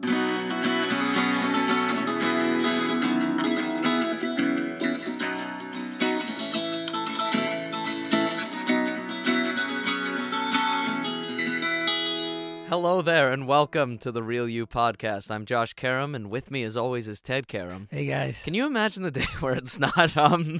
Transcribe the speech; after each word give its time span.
Thank 0.00 0.16
you. 0.16 0.21
Hello 12.82 13.00
there, 13.00 13.30
and 13.30 13.46
welcome 13.46 13.96
to 13.98 14.10
the 14.10 14.24
Real 14.24 14.48
You 14.48 14.66
podcast. 14.66 15.30
I'm 15.30 15.44
Josh 15.46 15.72
Karam, 15.72 16.16
and 16.16 16.28
with 16.30 16.50
me, 16.50 16.64
as 16.64 16.76
always, 16.76 17.06
is 17.06 17.20
Ted 17.20 17.46
Karam. 17.46 17.86
Hey 17.92 18.06
guys. 18.06 18.42
Can 18.42 18.54
you 18.54 18.66
imagine 18.66 19.04
the 19.04 19.12
day 19.12 19.22
where 19.40 19.54
it's 19.54 19.78
not 19.78 20.16
um 20.16 20.58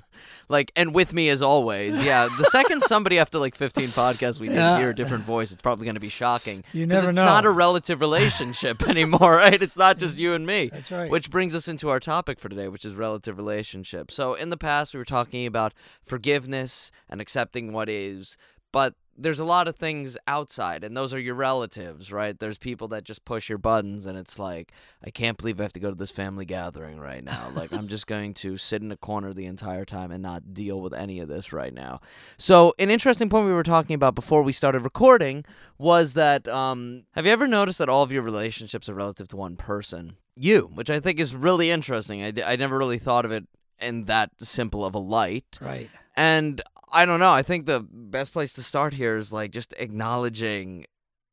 like 0.49 0.71
and 0.77 0.95
with 0.95 1.13
me 1.13 1.29
as 1.31 1.43
always? 1.43 2.01
Yeah, 2.01 2.29
the 2.39 2.45
second 2.45 2.83
somebody 2.85 3.19
after 3.19 3.41
like 3.41 3.57
15 3.57 3.87
podcasts 3.87 4.39
we 4.39 4.51
Yeah. 4.51 4.79
hear 4.79 4.91
a 4.91 4.95
different 4.95 5.25
voice, 5.25 5.51
it's 5.51 5.61
probably 5.63 5.85
going 5.85 5.97
to 5.97 6.01
be 6.01 6.09
shocking. 6.09 6.63
You 6.73 6.87
'Cause 6.87 6.95
never 6.95 7.11
it's 7.11 7.17
know. 7.19 7.25
not 7.25 7.45
a 7.45 7.51
relative 7.51 8.01
relationship 8.01 8.83
anymore, 8.89 9.35
right? 9.35 9.61
It's 9.61 9.77
not 9.77 9.99
just 9.99 10.17
you 10.17 10.33
and 10.33 10.47
me. 10.47 10.69
That's 10.73 10.93
right. 10.93 11.11
Which 11.11 11.29
brings 11.29 11.57
us 11.57 11.67
into 11.67 11.89
our 11.89 11.99
topic 11.99 12.39
for 12.39 12.49
today, 12.49 12.69
which 12.69 12.85
is 12.85 12.95
relative 12.95 13.37
relationships. 13.37 14.15
So 14.15 14.35
in 14.35 14.51
the 14.51 14.57
past, 14.57 14.95
we 14.95 14.99
were 14.99 15.05
talking 15.05 15.45
about 15.45 15.75
forgiveness 16.05 16.93
and 17.11 17.21
accepting 17.21 17.73
what 17.73 17.89
is, 17.89 18.37
but 18.71 18.95
there's 19.17 19.41
a 19.41 19.45
lot 19.45 19.69
of 19.69 19.77
things 19.77 20.17
outside, 20.27 20.85
and 20.85 20.97
those 20.97 21.13
are 21.13 21.19
your 21.19 21.35
relatives, 21.35 22.13
right? 22.13 22.39
There's 22.39 22.59
people 22.59 22.89
that 22.89 23.05
just 23.05 23.25
push 23.25 23.49
your 23.49 23.59
buttons, 23.59 24.07
and 24.07 24.19
it's 24.19 24.39
like, 24.39 24.73
I 25.05 25.11
can't 25.11 25.37
believe 25.37 25.61
I 25.61 25.65
have 25.65 25.73
to 25.75 25.81
go 25.81 25.91
to 25.91 25.97
this 25.97 26.11
family 26.11 26.45
gathering 26.45 26.99
right 26.99 27.23
now. 27.23 27.51
Like, 27.55 27.73
I'm 27.73 27.89
just 27.89 28.07
going 28.13 28.35
to 28.35 28.57
sit 28.57 28.83
in 28.83 28.91
a 28.91 28.97
corner 28.97 29.33
the 29.33 29.47
entire 29.47 29.85
time 29.85 30.11
and 30.11 30.23
not 30.23 30.55
deal 30.55 30.81
with 30.81 30.95
any 30.95 31.21
of 31.21 31.29
this 31.29 31.53
right 31.53 31.75
now. 31.75 32.01
So, 32.37 32.75
an 32.79 32.91
interesting 32.91 33.29
point 33.29 33.47
we 33.47 33.53
were 33.53 33.63
talking 33.63 33.95
about 33.95 34.15
before 34.15 34.43
we 34.43 34.53
started 34.53 34.81
recording 34.81 35.45
was 35.79 36.15
that 36.15 36.49
um, 36.49 37.05
have 37.13 37.27
you 37.27 37.33
ever 37.33 37.47
noticed 37.47 37.79
that 37.79 37.89
all 37.89 38.03
of 38.03 38.13
your 38.13 38.23
relationships 38.23 38.89
are 38.89 38.95
relative 38.95 39.29
to 39.29 39.37
one 39.37 39.57
person? 39.57 40.17
You, 40.35 40.71
which 40.75 40.89
I 40.89 41.01
think 41.01 41.21
is 41.21 41.37
really 41.37 41.71
interesting. 41.71 42.23
i, 42.23 42.33
I 42.47 42.57
never 42.57 42.79
really 42.79 42.99
thought 42.99 43.25
of 43.25 43.33
it 43.33 43.47
in 43.81 44.05
that 44.05 44.31
simple 44.39 44.85
of 44.85 44.95
a 44.95 44.99
light. 44.99 45.59
Right. 45.61 45.91
And 46.17 46.61
I 46.93 47.07
don't 47.07 47.21
know. 47.21 47.31
I 47.33 47.43
think 47.43 47.67
the 47.67 47.87
best 47.91 48.33
place 48.33 48.55
to 48.55 48.63
start 48.63 48.93
here 48.95 49.17
is 49.17 49.33
like 49.33 49.51
just 49.51 49.75
acknowledging 49.81 50.85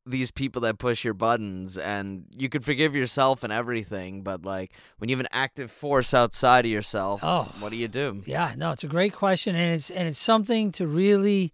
these 0.06 0.30
people 0.30 0.62
that 0.62 0.78
push 0.78 1.04
your 1.04 1.12
buttons 1.14 1.76
and 1.76 2.24
you 2.36 2.48
could 2.48 2.64
forgive 2.64 2.96
yourself 2.96 3.44
and 3.44 3.52
everything, 3.52 4.22
but 4.22 4.44
like 4.44 4.72
when 4.98 5.08
you 5.10 5.14
have 5.16 5.20
an 5.20 5.28
active 5.30 5.70
force 5.70 6.14
outside 6.14 6.64
of 6.64 6.70
yourself, 6.70 7.20
Oh. 7.22 7.52
what 7.60 7.70
do 7.70 7.76
you 7.76 7.86
do? 7.86 8.22
Yeah, 8.24 8.54
no, 8.56 8.72
it's 8.72 8.82
a 8.82 8.88
great 8.88 9.12
question 9.12 9.54
and 9.54 9.74
it's 9.74 9.90
and 9.90 10.08
it's 10.08 10.18
something 10.18 10.72
to 10.72 10.86
really 10.86 11.52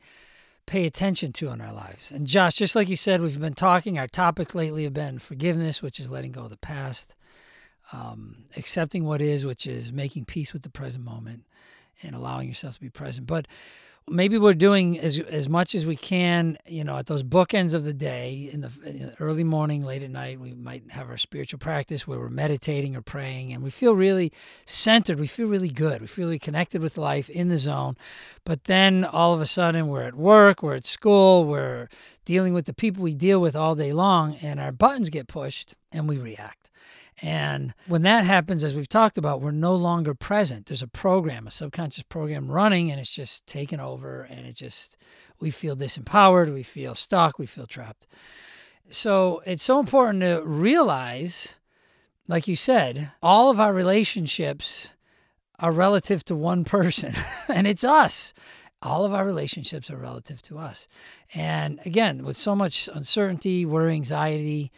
pay 0.64 0.86
attention 0.86 1.32
to 1.32 1.48
in 1.50 1.60
our 1.60 1.72
lives. 1.72 2.12
And 2.12 2.26
Josh, 2.26 2.54
just 2.54 2.76
like 2.76 2.88
you 2.88 2.96
said, 2.96 3.20
we've 3.20 3.38
been 3.40 3.54
talking 3.54 3.98
our 3.98 4.06
topics 4.08 4.54
lately 4.54 4.84
have 4.84 4.94
been 4.94 5.18
forgiveness, 5.18 5.82
which 5.82 5.98
is 6.00 6.10
letting 6.10 6.32
go 6.32 6.42
of 6.42 6.50
the 6.50 6.56
past, 6.56 7.14
um, 7.92 8.44
accepting 8.56 9.04
what 9.04 9.20
is, 9.20 9.44
which 9.44 9.66
is 9.66 9.92
making 9.92 10.24
peace 10.24 10.52
with 10.52 10.62
the 10.62 10.70
present 10.70 11.04
moment 11.04 11.44
and 12.02 12.14
allowing 12.14 12.48
yourself 12.48 12.74
to 12.74 12.80
be 12.80 12.90
present. 12.90 13.26
But 13.26 13.46
maybe 14.08 14.38
we're 14.38 14.54
doing 14.54 14.98
as 14.98 15.18
as 15.18 15.48
much 15.48 15.74
as 15.74 15.84
we 15.84 15.96
can, 15.96 16.56
you 16.66 16.84
know, 16.84 16.96
at 16.96 17.06
those 17.06 17.24
bookends 17.24 17.74
of 17.74 17.84
the 17.84 17.92
day, 17.92 18.48
in 18.52 18.60
the, 18.60 18.70
in 18.84 18.98
the 19.06 19.14
early 19.18 19.42
morning, 19.42 19.82
late 19.82 20.02
at 20.02 20.10
night. 20.10 20.38
We 20.38 20.54
might 20.54 20.90
have 20.92 21.08
our 21.10 21.16
spiritual 21.16 21.58
practice 21.58 22.06
where 22.06 22.18
we're 22.18 22.28
meditating 22.28 22.94
or 22.94 23.02
praying, 23.02 23.52
and 23.52 23.62
we 23.62 23.70
feel 23.70 23.94
really 23.94 24.32
centered. 24.64 25.18
We 25.18 25.26
feel 25.26 25.48
really 25.48 25.70
good. 25.70 26.00
We 26.00 26.06
feel 26.06 26.26
really 26.26 26.38
connected 26.38 26.80
with 26.80 26.96
life 26.96 27.28
in 27.28 27.48
the 27.48 27.58
zone. 27.58 27.96
But 28.44 28.64
then 28.64 29.04
all 29.04 29.34
of 29.34 29.40
a 29.40 29.46
sudden, 29.46 29.88
we're 29.88 30.04
at 30.04 30.14
work, 30.14 30.62
we're 30.62 30.74
at 30.74 30.84
school, 30.84 31.44
we're 31.44 31.88
dealing 32.24 32.54
with 32.54 32.66
the 32.66 32.74
people 32.74 33.02
we 33.02 33.14
deal 33.14 33.40
with 33.40 33.56
all 33.56 33.74
day 33.74 33.92
long, 33.92 34.36
and 34.36 34.60
our 34.60 34.72
buttons 34.72 35.10
get 35.10 35.26
pushed, 35.26 35.74
and 35.90 36.08
we 36.08 36.18
react. 36.18 36.70
And 37.22 37.72
when 37.86 38.02
that 38.02 38.26
happens, 38.26 38.62
as 38.62 38.74
we've 38.74 38.88
talked 38.88 39.16
about, 39.16 39.40
we're 39.40 39.50
no 39.50 39.74
longer 39.74 40.14
present. 40.14 40.66
There's 40.66 40.82
a 40.82 40.88
program, 40.88 41.46
a 41.46 41.50
subconscious 41.50 42.02
program 42.02 42.50
running, 42.50 42.90
and 42.90 43.00
it's 43.00 43.14
just 43.14 43.46
taken 43.46 43.80
over. 43.80 44.22
And 44.22 44.46
it 44.46 44.52
just, 44.52 44.98
we 45.40 45.50
feel 45.50 45.76
disempowered, 45.76 46.52
we 46.52 46.62
feel 46.62 46.94
stuck, 46.94 47.38
we 47.38 47.46
feel 47.46 47.66
trapped. 47.66 48.06
So 48.90 49.42
it's 49.46 49.62
so 49.62 49.80
important 49.80 50.22
to 50.22 50.42
realize, 50.44 51.56
like 52.28 52.46
you 52.46 52.56
said, 52.56 53.10
all 53.22 53.50
of 53.50 53.58
our 53.58 53.72
relationships 53.72 54.92
are 55.58 55.72
relative 55.72 56.22
to 56.24 56.36
one 56.36 56.64
person, 56.64 57.14
and 57.48 57.66
it's 57.66 57.84
us. 57.84 58.34
All 58.82 59.06
of 59.06 59.14
our 59.14 59.24
relationships 59.24 59.90
are 59.90 59.96
relative 59.96 60.42
to 60.42 60.58
us. 60.58 60.86
And 61.34 61.80
again, 61.86 62.24
with 62.24 62.36
so 62.36 62.54
much 62.54 62.90
uncertainty, 62.92 63.64
worry, 63.64 63.94
anxiety, 63.94 64.70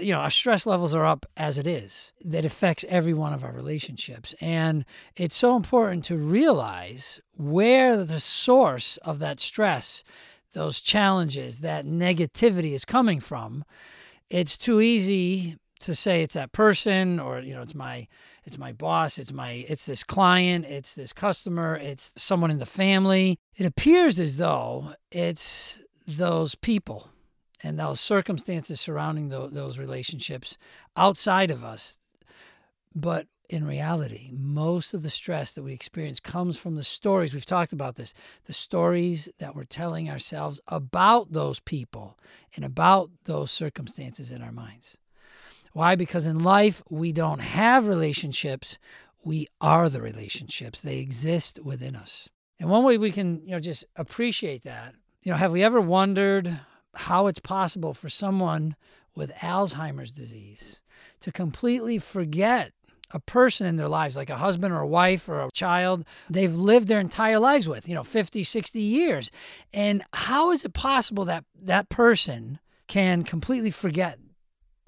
you 0.00 0.12
know, 0.12 0.20
our 0.20 0.30
stress 0.30 0.66
levels 0.66 0.94
are 0.94 1.04
up 1.04 1.26
as 1.36 1.58
it 1.58 1.66
is. 1.66 2.12
That 2.24 2.44
affects 2.44 2.84
every 2.88 3.14
one 3.14 3.32
of 3.32 3.44
our 3.44 3.52
relationships. 3.52 4.34
And 4.40 4.84
it's 5.16 5.36
so 5.36 5.56
important 5.56 6.04
to 6.06 6.16
realize 6.16 7.20
where 7.36 7.96
the 7.96 8.20
source 8.20 8.96
of 8.98 9.18
that 9.20 9.40
stress, 9.40 10.04
those 10.52 10.80
challenges, 10.80 11.60
that 11.60 11.84
negativity 11.84 12.72
is 12.72 12.84
coming 12.84 13.20
from. 13.20 13.64
It's 14.28 14.56
too 14.56 14.80
easy 14.80 15.56
to 15.80 15.94
say 15.94 16.22
it's 16.22 16.34
that 16.34 16.52
person 16.52 17.20
or 17.20 17.40
you 17.40 17.54
know 17.54 17.62
it's 17.62 17.74
my 17.74 18.06
it's 18.44 18.58
my 18.58 18.72
boss 18.72 19.16
it's 19.16 19.32
my 19.32 19.64
it's 19.68 19.86
this 19.86 20.02
client 20.02 20.64
it's 20.64 20.96
this 20.96 21.12
customer 21.12 21.76
it's 21.76 22.20
someone 22.20 22.50
in 22.50 22.58
the 22.58 22.66
family 22.66 23.38
it 23.56 23.64
appears 23.64 24.18
as 24.18 24.38
though 24.38 24.92
it's 25.12 25.80
those 26.06 26.56
people 26.56 27.08
and 27.62 27.78
those 27.78 28.00
circumstances 28.00 28.80
surrounding 28.80 29.28
tho- 29.28 29.48
those 29.48 29.78
relationships 29.78 30.58
outside 30.96 31.50
of 31.50 31.64
us. 31.64 31.98
But 32.94 33.26
in 33.48 33.66
reality, 33.66 34.30
most 34.32 34.92
of 34.92 35.02
the 35.02 35.10
stress 35.10 35.54
that 35.54 35.62
we 35.62 35.72
experience 35.72 36.20
comes 36.20 36.58
from 36.58 36.76
the 36.76 36.84
stories. 36.84 37.32
We've 37.32 37.46
talked 37.46 37.72
about 37.72 37.96
this 37.96 38.12
the 38.44 38.52
stories 38.52 39.28
that 39.38 39.54
we're 39.56 39.64
telling 39.64 40.10
ourselves 40.10 40.60
about 40.68 41.32
those 41.32 41.60
people 41.60 42.18
and 42.54 42.64
about 42.64 43.10
those 43.24 43.50
circumstances 43.50 44.30
in 44.30 44.42
our 44.42 44.52
minds. 44.52 44.98
Why? 45.72 45.94
Because 45.94 46.26
in 46.26 46.42
life, 46.42 46.82
we 46.90 47.12
don't 47.12 47.40
have 47.40 47.88
relationships, 47.88 48.78
we 49.24 49.46
are 49.60 49.88
the 49.88 50.02
relationships, 50.02 50.82
they 50.82 50.98
exist 50.98 51.58
within 51.62 51.94
us. 51.94 52.28
And 52.60 52.68
one 52.68 52.84
way 52.84 52.98
we 52.98 53.12
can, 53.12 53.42
you 53.44 53.52
know, 53.52 53.60
just 53.60 53.84
appreciate 53.96 54.62
that, 54.64 54.94
you 55.22 55.30
know, 55.30 55.38
have 55.38 55.52
we 55.52 55.62
ever 55.62 55.80
wondered 55.80 56.58
how 56.94 57.26
it's 57.26 57.40
possible 57.40 57.94
for 57.94 58.08
someone 58.08 58.76
with 59.14 59.34
Alzheimer's 59.36 60.12
disease 60.12 60.80
to 61.20 61.32
completely 61.32 61.98
forget 61.98 62.72
a 63.10 63.20
person 63.20 63.66
in 63.66 63.76
their 63.76 63.88
lives, 63.88 64.16
like 64.16 64.30
a 64.30 64.36
husband 64.36 64.72
or 64.72 64.80
a 64.80 64.86
wife 64.86 65.28
or 65.28 65.40
a 65.40 65.50
child 65.52 66.04
they've 66.28 66.54
lived 66.54 66.88
their 66.88 67.00
entire 67.00 67.38
lives 67.38 67.66
with, 67.66 67.88
you 67.88 67.94
know, 67.94 68.04
50, 68.04 68.42
60 68.44 68.80
years. 68.80 69.30
And 69.72 70.02
how 70.12 70.50
is 70.50 70.64
it 70.64 70.74
possible 70.74 71.24
that 71.24 71.44
that 71.62 71.88
person 71.88 72.58
can 72.86 73.22
completely 73.22 73.70
forget 73.70 74.18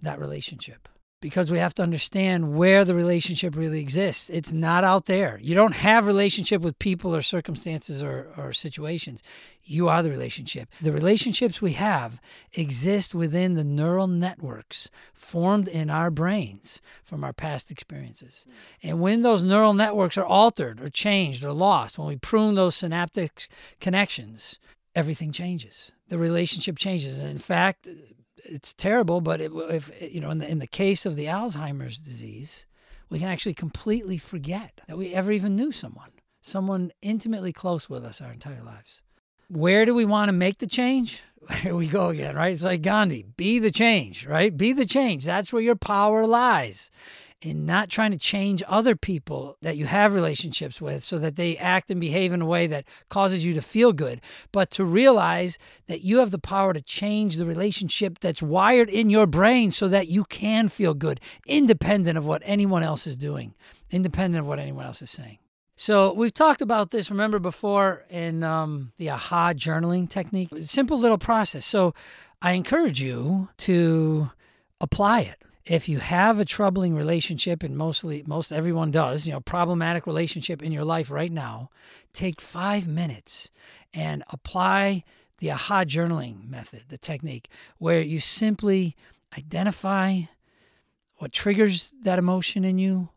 that 0.01 0.19
relationship? 0.19 0.89
Because 1.21 1.51
we 1.51 1.59
have 1.59 1.75
to 1.75 1.83
understand 1.83 2.57
where 2.57 2.83
the 2.85 2.95
relationship 2.95 3.55
really 3.55 3.81
exists. 3.81 4.31
It's 4.31 4.55
not 4.55 4.85
out 4.85 5.05
there. 5.05 5.39
You 5.43 5.55
don't 5.55 5.75
have 5.75 6.07
relationship 6.07 6.63
with 6.63 6.79
people 6.79 7.15
or 7.15 7.21
circumstances 7.21 8.03
or, 8.03 8.29
or 8.39 8.55
situations. 8.55 9.23
You 9.63 9.89
are 9.89 10.03
the 10.03 10.11
relationship. 10.11 10.71
The 10.81 10.93
relationships 10.93 11.61
we 11.61 11.73
have 11.73 12.23
exist 12.55 13.15
within 13.15 13.55
the 13.55 13.65
neural 13.65 14.07
networks 14.07 14.91
formed 15.13 15.69
in 15.69 15.91
our 15.91 16.11
brains 16.11 16.81
from 17.05 17.23
our 17.23 17.35
past 17.35 17.71
experiences. 17.71 18.47
And 18.83 19.03
when 19.03 19.21
those 19.21 19.43
neural 19.43 19.75
networks 19.75 20.17
are 20.17 20.25
altered 20.25 20.81
or 20.81 20.89
changed 20.89 21.45
or 21.45 21.53
lost, 21.53 21.99
when 21.99 22.09
we 22.09 22.17
prune 22.17 22.55
those 22.55 22.77
synaptic 22.77 23.47
connections, 23.79 24.59
everything 24.95 25.33
changes. 25.33 25.93
The 26.09 26.19
relationship 26.19 26.79
changes. 26.79 27.19
And 27.19 27.31
in 27.31 27.39
fact, 27.39 27.89
it's 28.45 28.75
terrible, 28.75 29.21
but 29.21 29.41
it, 29.41 29.53
if 29.55 29.91
you 30.01 30.21
know, 30.21 30.31
in 30.31 30.39
the, 30.39 30.49
in 30.49 30.59
the 30.59 30.67
case 30.67 31.07
of 31.07 31.17
the 31.17 31.27
Alzheimer's 31.27 31.99
disease, 31.99 32.67
we 33.09 33.19
can 33.19 33.29
actually 33.29 33.55
completely 33.55 34.19
forget 34.19 34.81
that 34.87 34.97
we 34.97 35.13
ever 35.15 35.33
even 35.33 35.57
knew 35.57 35.73
someone, 35.73 36.11
someone 36.41 36.93
intimately 37.03 37.53
close 37.53 37.89
with 37.89 38.05
us 38.05 38.21
our 38.21 38.33
entire 38.33 38.63
lives. 38.63 39.03
Where 39.49 39.85
do 39.85 39.95
we 39.95 40.05
want 40.05 40.29
to 40.29 40.33
make 40.33 40.59
the 40.59 40.67
change? 40.67 41.23
Here 41.61 41.75
we 41.75 41.89
go 41.89 42.09
again, 42.09 42.37
right? 42.37 42.53
It's 42.53 42.63
like 42.63 42.83
Gandhi 42.83 43.25
be 43.37 43.59
the 43.59 43.71
change, 43.71 44.27
right? 44.27 44.57
Be 44.57 44.73
the 44.73 44.87
change. 44.87 45.25
That's 45.25 45.53
where 45.53 45.63
your 45.63 45.77
power 45.77 46.27
lies 46.27 46.91
in 47.43 47.65
not 47.65 47.89
trying 47.89 48.13
to 48.13 48.19
change 48.19 48.63
other 48.69 48.95
people 48.95 49.57
that 49.63 49.77
you 49.77 49.87
have 49.87 50.15
relationships 50.15 50.81
with 50.81 51.03
so 51.03 51.19
that 51.19 51.37
they 51.37 51.57
act 51.57 51.91
and 51.91 52.01
behave 52.01 52.33
in 52.33 52.43
a 52.43 52.47
way 52.47 52.67
that 52.67 52.85
causes 53.09 53.45
you 53.45 53.55
to 53.55 53.63
feel 53.63 53.93
good, 53.93 54.21
but 54.53 54.71
to 54.71 54.85
realize 54.85 55.59
that 55.87 56.03
you 56.03 56.19
have 56.19 56.31
the 56.31 56.39
power 56.39 56.73
to 56.73 56.83
change 56.83 57.37
the 57.37 57.47
relationship 57.47 58.19
that's 58.19 58.43
wired 58.43 58.89
in 58.89 59.11
your 59.11 59.27
brain 59.27 59.71
so 59.71 59.89
that 59.89 60.09
you 60.09 60.25
can 60.25 60.69
feel 60.69 60.95
good, 60.95 61.21
independent 61.47 62.19
of 62.19 62.27
what 62.27 62.43
anyone 62.45 62.83
else 62.83 63.07
is 63.07 63.17
doing, 63.17 63.55
independent 63.91 64.41
of 64.41 64.47
what 64.47 64.59
anyone 64.59 64.85
else 64.85 65.01
is 65.01 65.11
saying. 65.11 65.39
So 65.77 66.13
we've 66.13 66.35
talked 66.35 66.61
about 66.61 66.91
this, 66.91 67.11
remember 67.11 67.39
before, 67.39 68.05
in 68.11 68.45
um, 68.45 68.93
the 68.99 69.09
AHA 69.09 69.55
journaling 69.55 70.11
technique. 70.11 70.51
Simple 70.61 70.99
little 70.99 71.17
process. 71.17 71.65
So 71.65 71.95
I 72.43 72.53
encourage 72.53 73.01
you 73.01 73.49
to 73.59 74.31
apply 74.79 75.21
it. 75.21 75.43
If 75.67 75.89
you 75.89 75.99
have 75.99 76.41
a 76.41 76.45
troubling 76.45 76.95
relationship 76.95 77.63
and 77.63 77.77
mostly 77.77 78.23
most 78.27 78.53
everyone 78.53 78.91
does 78.91 79.27
you 79.27 79.33
know 79.33 79.41
problematic 79.41 80.07
relationship 80.07 80.63
in 80.63 80.73
your 80.73 80.85
life 80.85 81.11
right 81.11 81.33
now 81.33 81.69
take 82.13 82.41
five 82.41 82.87
minutes 82.87 83.51
and 83.93 84.23
apply 84.31 85.05
the 85.39 85.51
aha 85.51 85.85
journaling 85.85 86.49
method 86.49 86.85
the 86.89 86.99
technique 86.99 87.49
where 87.79 88.01
you 88.01 88.21
simply 88.21 88.97
identify 89.37 90.21
what 91.19 91.33
triggers 91.33 91.93
that 92.03 92.19
emotion 92.19 92.65
in 92.65 92.79
you 92.79 93.11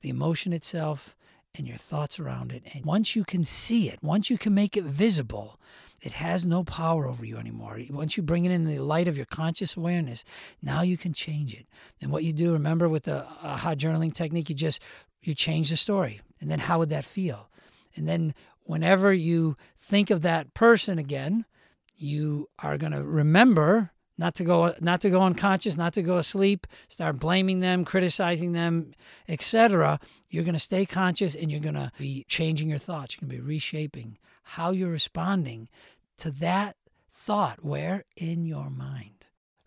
the 0.00 0.08
emotion 0.08 0.52
itself 0.52 1.16
and 1.54 1.66
your 1.66 1.76
thoughts 1.76 2.20
around 2.20 2.52
it. 2.52 2.62
And 2.72 2.84
once 2.84 3.16
you 3.16 3.24
can 3.24 3.44
see 3.44 3.88
it 3.88 3.98
once 4.02 4.30
you 4.30 4.38
can 4.38 4.54
make 4.54 4.76
it 4.76 4.84
visible 4.84 5.58
it 6.00 6.12
has 6.12 6.46
no 6.46 6.62
power 6.62 7.06
over 7.06 7.24
you 7.24 7.38
anymore. 7.38 7.80
Once 7.90 8.16
you 8.16 8.22
bring 8.22 8.44
it 8.44 8.52
in 8.52 8.64
the 8.64 8.78
light 8.78 9.08
of 9.08 9.16
your 9.16 9.26
conscious 9.26 9.76
awareness, 9.76 10.24
now 10.62 10.82
you 10.82 10.96
can 10.96 11.12
change 11.12 11.54
it. 11.54 11.66
And 12.00 12.12
what 12.12 12.24
you 12.24 12.32
do, 12.32 12.52
remember 12.52 12.88
with 12.88 13.04
the 13.04 13.24
uh, 13.24 13.28
aha 13.42 13.74
journaling 13.74 14.12
technique, 14.12 14.48
you 14.48 14.54
just 14.54 14.80
you 15.22 15.34
change 15.34 15.70
the 15.70 15.76
story. 15.76 16.20
And 16.40 16.50
then 16.50 16.60
how 16.60 16.78
would 16.78 16.90
that 16.90 17.04
feel? 17.04 17.50
And 17.96 18.06
then 18.06 18.34
whenever 18.62 19.12
you 19.12 19.56
think 19.76 20.10
of 20.10 20.22
that 20.22 20.54
person 20.54 20.98
again, 20.98 21.44
you 21.96 22.48
are 22.60 22.78
going 22.78 22.92
to 22.92 23.02
remember 23.02 23.90
not 24.16 24.34
to 24.36 24.44
go 24.44 24.74
not 24.80 25.00
to 25.00 25.10
go 25.10 25.22
unconscious, 25.22 25.76
not 25.76 25.94
to 25.94 26.02
go 26.02 26.16
asleep, 26.16 26.66
start 26.88 27.18
blaming 27.18 27.60
them, 27.60 27.84
criticizing 27.84 28.52
them, 28.52 28.92
etc. 29.28 29.98
You're 30.28 30.44
going 30.44 30.54
to 30.54 30.60
stay 30.60 30.86
conscious 30.86 31.34
and 31.34 31.50
you're 31.50 31.60
going 31.60 31.74
to 31.74 31.90
be 31.98 32.24
changing 32.28 32.68
your 32.68 32.78
thoughts. 32.78 33.16
You're 33.16 33.28
going 33.28 33.38
to 33.38 33.42
be 33.42 33.48
reshaping 33.48 34.18
how 34.52 34.70
you're 34.70 34.90
responding 34.90 35.68
to 36.16 36.30
that 36.30 36.76
thought 37.10 37.62
where? 37.62 38.04
In 38.16 38.46
your 38.46 38.70
mind. 38.70 39.26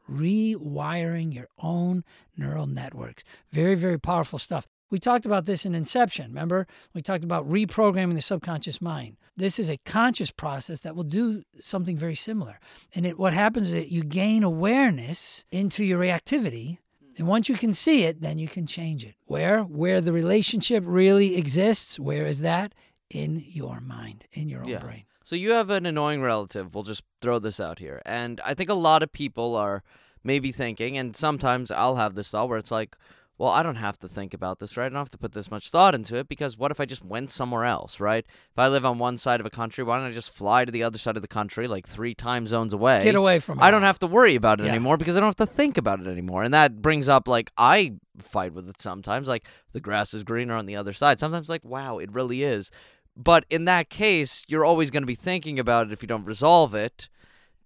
Rewiring 0.10 1.34
your 1.34 1.48
own 1.60 2.04
neural 2.36 2.66
networks. 2.66 3.24
Very 3.52 3.76
very 3.76 4.00
powerful 4.00 4.40
stuff. 4.40 4.68
We 4.90 4.98
talked 5.00 5.26
about 5.26 5.46
this 5.46 5.66
in 5.66 5.76
inception 5.76 6.30
remember? 6.30 6.66
We 6.96 7.02
talked 7.02 7.24
about 7.24 7.48
reprogramming 7.48 8.16
the 8.16 8.22
subconscious 8.22 8.82
mind. 8.82 9.18
This 9.38 9.60
is 9.60 9.70
a 9.70 9.78
conscious 9.86 10.32
process 10.32 10.82
that 10.82 10.96
will 10.96 11.04
do 11.04 11.44
something 11.60 11.96
very 11.96 12.16
similar. 12.16 12.60
And 12.96 13.06
it, 13.06 13.20
what 13.20 13.34
happens 13.34 13.68
is 13.68 13.74
that 13.74 13.92
you 13.92 14.04
gain 14.04 14.44
awareness 14.44 15.46
into 15.52 15.86
your 15.86 16.00
reactivity. 16.00 16.80
And 17.20 17.28
once 17.28 17.48
you 17.50 17.56
can 17.56 17.74
see 17.74 18.04
it 18.06 18.22
then 18.22 18.40
you 18.40 18.48
can 18.48 18.66
change 18.66 19.06
it. 19.06 19.14
Where? 19.28 19.62
Where 19.62 20.02
the 20.02 20.12
relationship 20.12 20.84
really 20.88 21.38
exists. 21.38 22.00
Where 22.00 22.26
is 22.26 22.42
that 22.42 22.74
in 23.12 23.44
your 23.46 23.80
mind, 23.80 24.26
in 24.32 24.50
your 24.50 24.62
own 24.62 24.70
yeah. 24.70 24.80
brain. 24.80 25.04
So 25.24 25.36
you 25.36 25.52
have 25.52 25.70
an 25.70 25.86
annoying 25.86 26.22
relative. 26.22 26.74
We'll 26.74 26.84
just 26.84 27.04
throw 27.22 27.40
this 27.40 27.60
out 27.60 27.80
here. 27.80 28.02
And 28.06 28.42
I 28.44 28.54
think 28.54 28.70
a 28.70 28.74
lot 28.74 29.04
of 29.04 29.14
people 29.14 29.56
are 29.56 29.84
maybe 30.24 30.52
thinking, 30.52 30.98
and 30.98 31.16
sometimes 31.16 31.72
I'll 31.72 31.96
have 31.96 32.16
this 32.16 32.32
thought 32.32 32.50
where 32.50 32.58
it's 32.58 32.72
like, 32.72 32.98
well, 33.38 33.50
I 33.50 33.64
don't 33.64 33.76
have 33.76 33.98
to 34.00 34.08
think 34.08 34.36
about 34.36 34.60
this, 34.60 34.78
right? 34.78 34.86
I 34.86 34.90
don't 34.90 34.98
have 35.00 35.10
to 35.12 35.18
put 35.18 35.32
this 35.32 35.50
much 35.50 35.72
thought 35.72 35.96
into 35.96 36.16
it 36.16 36.28
because 36.28 36.60
what 36.60 36.70
if 36.70 36.80
I 36.80 36.86
just 36.86 37.04
went 37.04 37.32
somewhere 37.32 37.66
else, 37.66 38.00
right? 38.00 38.24
If 38.28 38.60
I 38.60 38.68
live 38.68 38.86
on 38.86 39.00
one 39.00 39.18
side 39.18 39.40
of 39.40 39.48
a 39.48 39.50
country, 39.50 39.84
why 39.84 39.98
don't 39.98 40.12
I 40.12 40.12
just 40.12 40.32
fly 40.32 40.64
to 40.64 40.72
the 40.72 40.84
other 40.84 41.00
side 41.00 41.16
of 41.16 41.24
the 41.24 41.28
country, 41.28 41.68
like 41.68 41.88
three 41.88 42.14
time 42.14 42.46
zones 42.46 42.72
away? 42.72 43.04
Get 43.04 43.16
away 43.16 43.40
from 43.40 43.58
it. 43.58 43.64
I 43.64 43.72
don't 43.72 43.82
have 43.82 43.98
to 44.00 44.08
worry 44.08 44.36
about 44.36 44.60
it 44.60 44.66
yeah. 44.66 44.70
anymore 44.70 44.98
because 44.98 45.18
I 45.18 45.22
don't 45.22 45.30
have 45.30 45.48
to 45.48 45.52
think 45.52 45.80
about 45.80 46.00
it 46.00 46.08
anymore. 46.08 46.44
And 46.44 46.54
that 46.54 46.84
brings 46.84 47.10
up, 47.10 47.28
like, 47.28 47.52
I 47.58 47.94
fight 48.20 48.54
with 48.54 48.70
it 48.70 48.80
sometimes. 48.80 49.28
Like, 49.28 49.48
the 49.72 49.82
grass 49.82 50.14
is 50.14 50.24
greener 50.24 50.54
on 50.54 50.68
the 50.68 50.76
other 50.76 50.94
side. 50.94 51.18
Sometimes, 51.18 51.50
like, 51.50 51.66
wow, 51.66 51.98
it 51.98 52.12
really 52.12 52.44
is. 52.44 52.70
But 53.16 53.46
in 53.50 53.66
that 53.66 53.90
case, 53.90 54.46
you're 54.48 54.66
always 54.66 54.90
going 54.90 55.04
to 55.04 55.08
be 55.08 55.16
thinking 55.16 55.60
about 55.60 55.88
it 55.88 55.94
if 55.94 56.02
you 56.02 56.08
don't 56.08 56.26
resolve 56.26 56.74
it 56.74 57.10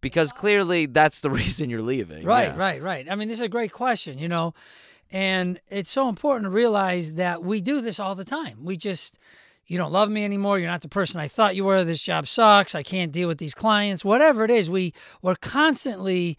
because 0.02 0.32
clearly 0.32 0.86
that's 0.86 1.22
the 1.22 1.30
reason 1.42 1.70
you're 1.70 1.82
leaving. 1.82 2.26
Right, 2.26 2.48
yeah. 2.48 2.58
right, 2.58 2.82
right. 2.82 3.08
I 3.10 3.16
mean, 3.16 3.28
this 3.28 3.40
is 3.40 3.44
a 3.44 3.50
great 3.50 3.72
question, 3.72 4.18
you 4.18 4.28
know, 4.28 4.54
and 5.12 5.60
it's 5.70 5.90
so 5.90 6.10
important 6.10 6.46
to 6.46 6.50
realize 6.50 7.16
that 7.16 7.44
we 7.44 7.62
do 7.62 7.82
this 7.82 8.00
all 8.00 8.16
the 8.16 8.24
time. 8.24 8.64
We 8.64 8.76
just, 8.76 9.20
you 9.68 9.78
don't 9.78 9.92
love 9.92 10.10
me 10.10 10.26
anymore. 10.26 10.60
You're 10.60 10.70
not 10.70 10.82
the 10.82 10.90
person 10.90 11.20
I 11.20 11.28
thought 11.28 11.56
you 11.56 11.66
were. 11.66 11.84
This 11.84 12.04
job 12.04 12.28
sucks. 12.28 12.76
I 12.76 12.84
can't 12.84 13.12
deal 13.12 13.28
with 13.28 13.38
these 13.38 13.54
clients. 13.54 14.04
Whatever 14.04 14.44
it 14.44 14.52
is, 14.52 14.70
we 14.70 14.94
we're 15.22 15.36
constantly 15.36 16.38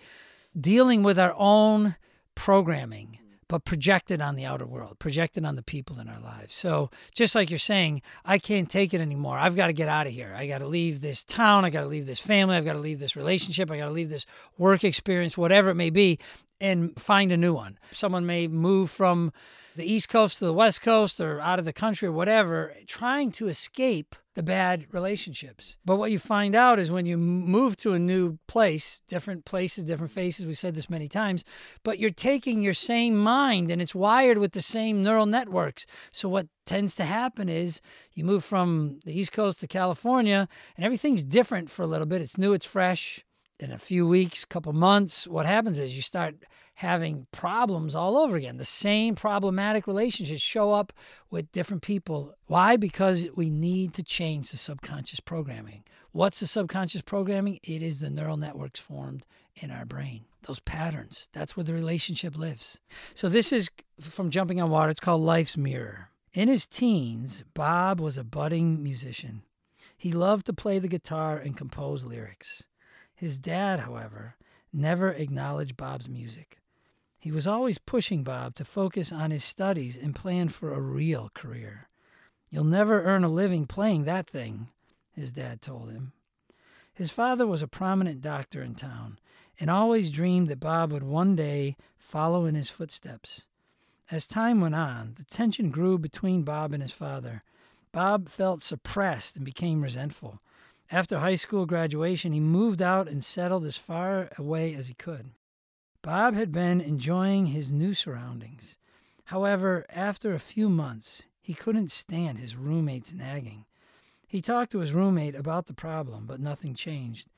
dealing 0.58 1.02
with 1.02 1.18
our 1.18 1.34
own 1.36 1.96
programming 2.34 3.18
but 3.48 3.64
projected 3.64 4.20
on 4.20 4.36
the 4.36 4.44
outer 4.44 4.66
world, 4.66 4.98
projected 4.98 5.44
on 5.44 5.56
the 5.56 5.62
people 5.62 5.98
in 6.00 6.08
our 6.08 6.20
lives. 6.20 6.54
So, 6.54 6.90
just 7.14 7.34
like 7.34 7.50
you're 7.50 7.58
saying, 7.58 8.02
I 8.24 8.38
can't 8.38 8.70
take 8.70 8.92
it 8.92 9.00
anymore. 9.00 9.38
I've 9.38 9.56
got 9.56 9.68
to 9.68 9.72
get 9.72 9.88
out 9.88 10.06
of 10.06 10.12
here. 10.12 10.34
I 10.36 10.46
got 10.46 10.58
to 10.58 10.66
leave 10.66 11.00
this 11.00 11.24
town. 11.24 11.64
I 11.64 11.70
got 11.70 11.82
to 11.82 11.86
leave 11.86 12.06
this 12.06 12.20
family. 12.20 12.56
I've 12.56 12.64
got 12.64 12.74
to 12.74 12.80
leave 12.80 12.98
this 12.98 13.16
relationship. 13.16 13.70
I 13.70 13.78
got 13.78 13.86
to 13.86 13.92
leave 13.92 14.10
this 14.10 14.26
work 14.58 14.84
experience, 14.84 15.38
whatever 15.38 15.70
it 15.70 15.74
may 15.74 15.90
be, 15.90 16.18
and 16.60 16.98
find 16.98 17.32
a 17.32 17.36
new 17.36 17.54
one. 17.54 17.78
Someone 17.92 18.26
may 18.26 18.48
move 18.48 18.90
from 18.90 19.32
the 19.76 19.90
East 19.90 20.08
Coast 20.08 20.38
to 20.38 20.46
the 20.46 20.52
West 20.52 20.82
Coast 20.82 21.20
or 21.20 21.40
out 21.40 21.58
of 21.58 21.64
the 21.64 21.72
country 21.72 22.08
or 22.08 22.12
whatever, 22.12 22.72
trying 22.86 23.30
to 23.32 23.48
escape 23.48 24.16
the 24.34 24.42
bad 24.42 24.86
relationships. 24.92 25.76
But 25.86 25.96
what 25.96 26.10
you 26.10 26.18
find 26.18 26.54
out 26.54 26.78
is 26.78 26.92
when 26.92 27.06
you 27.06 27.16
move 27.16 27.76
to 27.78 27.94
a 27.94 27.98
new 27.98 28.38
place, 28.46 29.00
different 29.08 29.44
places, 29.46 29.84
different 29.84 30.12
faces, 30.12 30.44
we've 30.44 30.58
said 30.58 30.74
this 30.74 30.90
many 30.90 31.08
times, 31.08 31.42
but 31.82 31.98
you're 31.98 32.10
taking 32.10 32.62
your 32.62 32.74
same 32.74 33.16
mind 33.16 33.70
and 33.70 33.80
it's 33.80 33.94
wired 33.94 34.38
with 34.38 34.52
the 34.52 34.62
same 34.62 35.02
neural 35.02 35.26
networks. 35.26 35.86
So 36.12 36.28
what 36.28 36.48
tends 36.66 36.94
to 36.96 37.04
happen 37.04 37.48
is 37.48 37.80
you 38.12 38.24
move 38.24 38.44
from 38.44 39.00
the 39.04 39.18
East 39.18 39.32
Coast 39.32 39.60
to 39.60 39.66
California 39.66 40.48
and 40.76 40.84
everything's 40.84 41.24
different 41.24 41.70
for 41.70 41.82
a 41.82 41.86
little 41.86 42.06
bit. 42.06 42.20
It's 42.20 42.38
new, 42.38 42.52
it's 42.52 42.66
fresh. 42.66 43.24
In 43.58 43.72
a 43.72 43.78
few 43.78 44.06
weeks, 44.06 44.44
couple 44.44 44.74
months, 44.74 45.26
what 45.26 45.46
happens 45.46 45.78
is 45.78 45.96
you 45.96 46.02
start 46.02 46.34
having 46.74 47.26
problems 47.32 47.94
all 47.94 48.18
over 48.18 48.36
again. 48.36 48.58
The 48.58 48.66
same 48.66 49.14
problematic 49.14 49.86
relationships 49.86 50.42
show 50.42 50.72
up 50.72 50.92
with 51.30 51.50
different 51.52 51.82
people. 51.82 52.34
Why? 52.48 52.76
Because 52.76 53.28
we 53.34 53.48
need 53.48 53.94
to 53.94 54.02
change 54.02 54.50
the 54.50 54.58
subconscious 54.58 55.20
programming. 55.20 55.84
What's 56.12 56.40
the 56.40 56.46
subconscious 56.46 57.00
programming? 57.00 57.58
It 57.62 57.80
is 57.80 58.00
the 58.00 58.10
neural 58.10 58.36
networks 58.36 58.78
formed 58.78 59.24
in 59.54 59.70
our 59.70 59.86
brain. 59.86 60.26
Those 60.42 60.60
patterns. 60.60 61.30
That's 61.32 61.56
where 61.56 61.64
the 61.64 61.72
relationship 61.72 62.36
lives. 62.36 62.82
So, 63.14 63.30
this 63.30 63.54
is 63.54 63.70
from 64.00 64.30
Jumping 64.30 64.60
on 64.60 64.68
Water. 64.68 64.90
It's 64.90 65.00
called 65.00 65.22
Life's 65.22 65.56
Mirror. 65.56 66.10
In 66.34 66.48
his 66.48 66.66
teens, 66.66 67.42
Bob 67.54 68.00
was 68.00 68.18
a 68.18 68.24
budding 68.24 68.82
musician. 68.82 69.44
He 69.96 70.12
loved 70.12 70.44
to 70.46 70.52
play 70.52 70.78
the 70.78 70.88
guitar 70.88 71.38
and 71.38 71.56
compose 71.56 72.04
lyrics. 72.04 72.64
His 73.16 73.38
dad, 73.38 73.80
however, 73.80 74.36
never 74.72 75.10
acknowledged 75.10 75.76
Bob's 75.76 76.08
music. 76.08 76.58
He 77.18 77.32
was 77.32 77.46
always 77.46 77.78
pushing 77.78 78.22
Bob 78.22 78.54
to 78.56 78.64
focus 78.64 79.10
on 79.10 79.30
his 79.30 79.42
studies 79.42 79.96
and 79.96 80.14
plan 80.14 80.48
for 80.48 80.72
a 80.72 80.80
real 80.80 81.30
career. 81.34 81.88
You'll 82.50 82.64
never 82.64 83.02
earn 83.02 83.24
a 83.24 83.28
living 83.28 83.66
playing 83.66 84.04
that 84.04 84.28
thing, 84.28 84.68
his 85.12 85.32
dad 85.32 85.62
told 85.62 85.90
him. 85.90 86.12
His 86.92 87.10
father 87.10 87.46
was 87.46 87.62
a 87.62 87.68
prominent 87.68 88.20
doctor 88.20 88.62
in 88.62 88.74
town 88.74 89.18
and 89.58 89.70
always 89.70 90.10
dreamed 90.10 90.48
that 90.48 90.60
Bob 90.60 90.92
would 90.92 91.02
one 91.02 91.34
day 91.34 91.76
follow 91.96 92.44
in 92.44 92.54
his 92.54 92.70
footsteps. 92.70 93.46
As 94.10 94.26
time 94.26 94.60
went 94.60 94.74
on, 94.74 95.14
the 95.16 95.24
tension 95.24 95.70
grew 95.70 95.98
between 95.98 96.42
Bob 96.42 96.72
and 96.72 96.82
his 96.82 96.92
father. 96.92 97.42
Bob 97.92 98.28
felt 98.28 98.62
suppressed 98.62 99.36
and 99.36 99.44
became 99.44 99.82
resentful. 99.82 100.40
After 100.90 101.18
high 101.18 101.34
school 101.34 101.66
graduation, 101.66 102.32
he 102.32 102.40
moved 102.40 102.80
out 102.80 103.08
and 103.08 103.24
settled 103.24 103.64
as 103.64 103.76
far 103.76 104.30
away 104.38 104.74
as 104.74 104.86
he 104.86 104.94
could. 104.94 105.30
Bob 106.00 106.34
had 106.34 106.52
been 106.52 106.80
enjoying 106.80 107.46
his 107.46 107.72
new 107.72 107.92
surroundings. 107.92 108.78
However, 109.24 109.84
after 109.90 110.32
a 110.32 110.38
few 110.38 110.68
months, 110.68 111.24
he 111.40 111.54
couldn't 111.54 111.90
stand 111.90 112.38
his 112.38 112.54
roommate's 112.54 113.12
nagging. 113.12 113.64
He 114.28 114.40
talked 114.40 114.70
to 114.72 114.78
his 114.78 114.92
roommate 114.92 115.34
about 115.34 115.66
the 115.66 115.74
problem, 115.74 116.26
but 116.26 116.38
nothing 116.38 116.74
changed. 116.74 117.28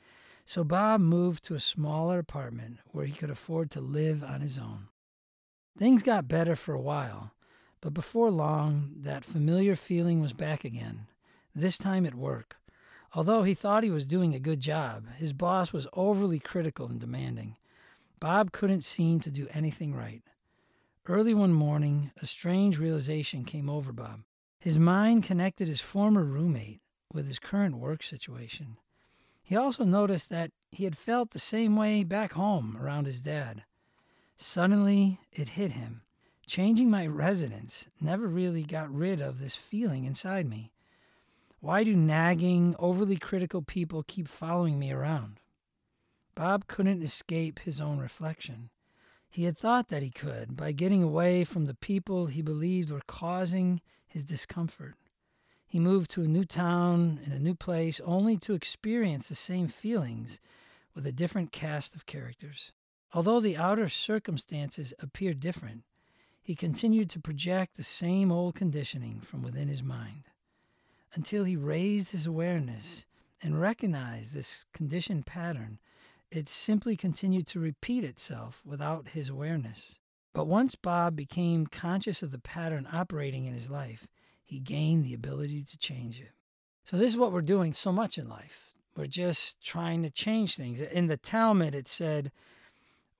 So 0.44 0.64
Bob 0.64 1.00
moved 1.00 1.44
to 1.44 1.54
a 1.54 1.60
smaller 1.60 2.18
apartment 2.18 2.78
where 2.86 3.06
he 3.06 3.12
could 3.12 3.30
afford 3.30 3.70
to 3.70 3.80
live 3.80 4.22
on 4.22 4.42
his 4.42 4.58
own. 4.58 4.88
Things 5.78 6.02
got 6.02 6.28
better 6.28 6.56
for 6.56 6.74
a 6.74 6.80
while, 6.80 7.32
but 7.80 7.94
before 7.94 8.30
long, 8.30 8.92
that 8.96 9.24
familiar 9.24 9.76
feeling 9.76 10.20
was 10.20 10.32
back 10.32 10.64
again, 10.64 11.06
this 11.54 11.78
time 11.78 12.04
at 12.04 12.14
work. 12.14 12.56
Although 13.14 13.42
he 13.42 13.54
thought 13.54 13.84
he 13.84 13.90
was 13.90 14.04
doing 14.04 14.34
a 14.34 14.40
good 14.40 14.60
job, 14.60 15.06
his 15.16 15.32
boss 15.32 15.72
was 15.72 15.86
overly 15.94 16.38
critical 16.38 16.86
and 16.86 17.00
demanding. 17.00 17.56
Bob 18.20 18.52
couldn't 18.52 18.84
seem 18.84 19.20
to 19.20 19.30
do 19.30 19.48
anything 19.52 19.94
right. 19.94 20.22
Early 21.06 21.32
one 21.32 21.52
morning, 21.52 22.10
a 22.20 22.26
strange 22.26 22.78
realization 22.78 23.44
came 23.44 23.70
over 23.70 23.92
Bob. 23.92 24.20
His 24.60 24.78
mind 24.78 25.24
connected 25.24 25.68
his 25.68 25.80
former 25.80 26.22
roommate 26.22 26.80
with 27.14 27.26
his 27.26 27.38
current 27.38 27.76
work 27.76 28.02
situation. 28.02 28.76
He 29.42 29.56
also 29.56 29.84
noticed 29.84 30.28
that 30.28 30.50
he 30.70 30.84
had 30.84 30.98
felt 30.98 31.30
the 31.30 31.38
same 31.38 31.76
way 31.76 32.04
back 32.04 32.34
home 32.34 32.76
around 32.78 33.06
his 33.06 33.20
dad. 33.20 33.64
Suddenly, 34.36 35.20
it 35.32 35.50
hit 35.50 35.72
him. 35.72 36.02
Changing 36.46 36.90
my 36.90 37.06
residence 37.06 37.88
never 38.00 38.28
really 38.28 38.64
got 38.64 38.92
rid 38.92 39.22
of 39.22 39.38
this 39.38 39.56
feeling 39.56 40.04
inside 40.04 40.46
me. 40.46 40.72
Why 41.60 41.82
do 41.82 41.96
nagging, 41.96 42.76
overly 42.78 43.16
critical 43.16 43.62
people 43.62 44.04
keep 44.06 44.28
following 44.28 44.78
me 44.78 44.92
around? 44.92 45.40
Bob 46.36 46.68
couldn't 46.68 47.02
escape 47.02 47.58
his 47.58 47.80
own 47.80 47.98
reflection. 47.98 48.70
He 49.28 49.42
had 49.42 49.58
thought 49.58 49.88
that 49.88 50.04
he 50.04 50.10
could 50.10 50.56
by 50.56 50.70
getting 50.70 51.02
away 51.02 51.42
from 51.42 51.66
the 51.66 51.74
people 51.74 52.26
he 52.26 52.42
believed 52.42 52.92
were 52.92 53.02
causing 53.08 53.80
his 54.06 54.22
discomfort. 54.22 54.94
He 55.66 55.80
moved 55.80 56.12
to 56.12 56.22
a 56.22 56.28
new 56.28 56.44
town 56.44 57.20
and 57.24 57.32
a 57.32 57.40
new 57.40 57.56
place 57.56 58.00
only 58.04 58.36
to 58.38 58.54
experience 58.54 59.28
the 59.28 59.34
same 59.34 59.66
feelings 59.66 60.38
with 60.94 61.08
a 61.08 61.12
different 61.12 61.50
cast 61.50 61.96
of 61.96 62.06
characters. 62.06 62.72
Although 63.12 63.40
the 63.40 63.56
outer 63.56 63.88
circumstances 63.88 64.94
appeared 65.00 65.40
different, 65.40 65.82
he 66.40 66.54
continued 66.54 67.10
to 67.10 67.20
project 67.20 67.76
the 67.76 67.82
same 67.82 68.30
old 68.30 68.54
conditioning 68.54 69.20
from 69.20 69.42
within 69.42 69.66
his 69.66 69.82
mind 69.82 70.28
until 71.14 71.44
he 71.44 71.56
raised 71.56 72.12
his 72.12 72.26
awareness 72.26 73.06
and 73.42 73.60
recognized 73.60 74.34
this 74.34 74.64
conditioned 74.72 75.26
pattern. 75.26 75.78
It 76.30 76.48
simply 76.48 76.96
continued 76.96 77.46
to 77.48 77.60
repeat 77.60 78.04
itself 78.04 78.62
without 78.64 79.08
his 79.08 79.30
awareness. 79.30 79.98
But 80.34 80.46
once 80.46 80.74
Bob 80.74 81.16
became 81.16 81.66
conscious 81.66 82.22
of 82.22 82.30
the 82.30 82.38
pattern 82.38 82.86
operating 82.92 83.46
in 83.46 83.54
his 83.54 83.70
life, 83.70 84.06
he 84.44 84.58
gained 84.58 85.04
the 85.04 85.14
ability 85.14 85.64
to 85.64 85.78
change 85.78 86.20
it. 86.20 86.32
So, 86.84 86.96
this 86.96 87.12
is 87.12 87.18
what 87.18 87.32
we're 87.32 87.42
doing 87.42 87.74
so 87.74 87.92
much 87.92 88.18
in 88.18 88.28
life. 88.28 88.74
We're 88.96 89.06
just 89.06 89.60
trying 89.62 90.02
to 90.02 90.10
change 90.10 90.56
things. 90.56 90.80
In 90.80 91.06
the 91.06 91.16
Talmud, 91.16 91.74
it 91.74 91.86
said, 91.86 92.32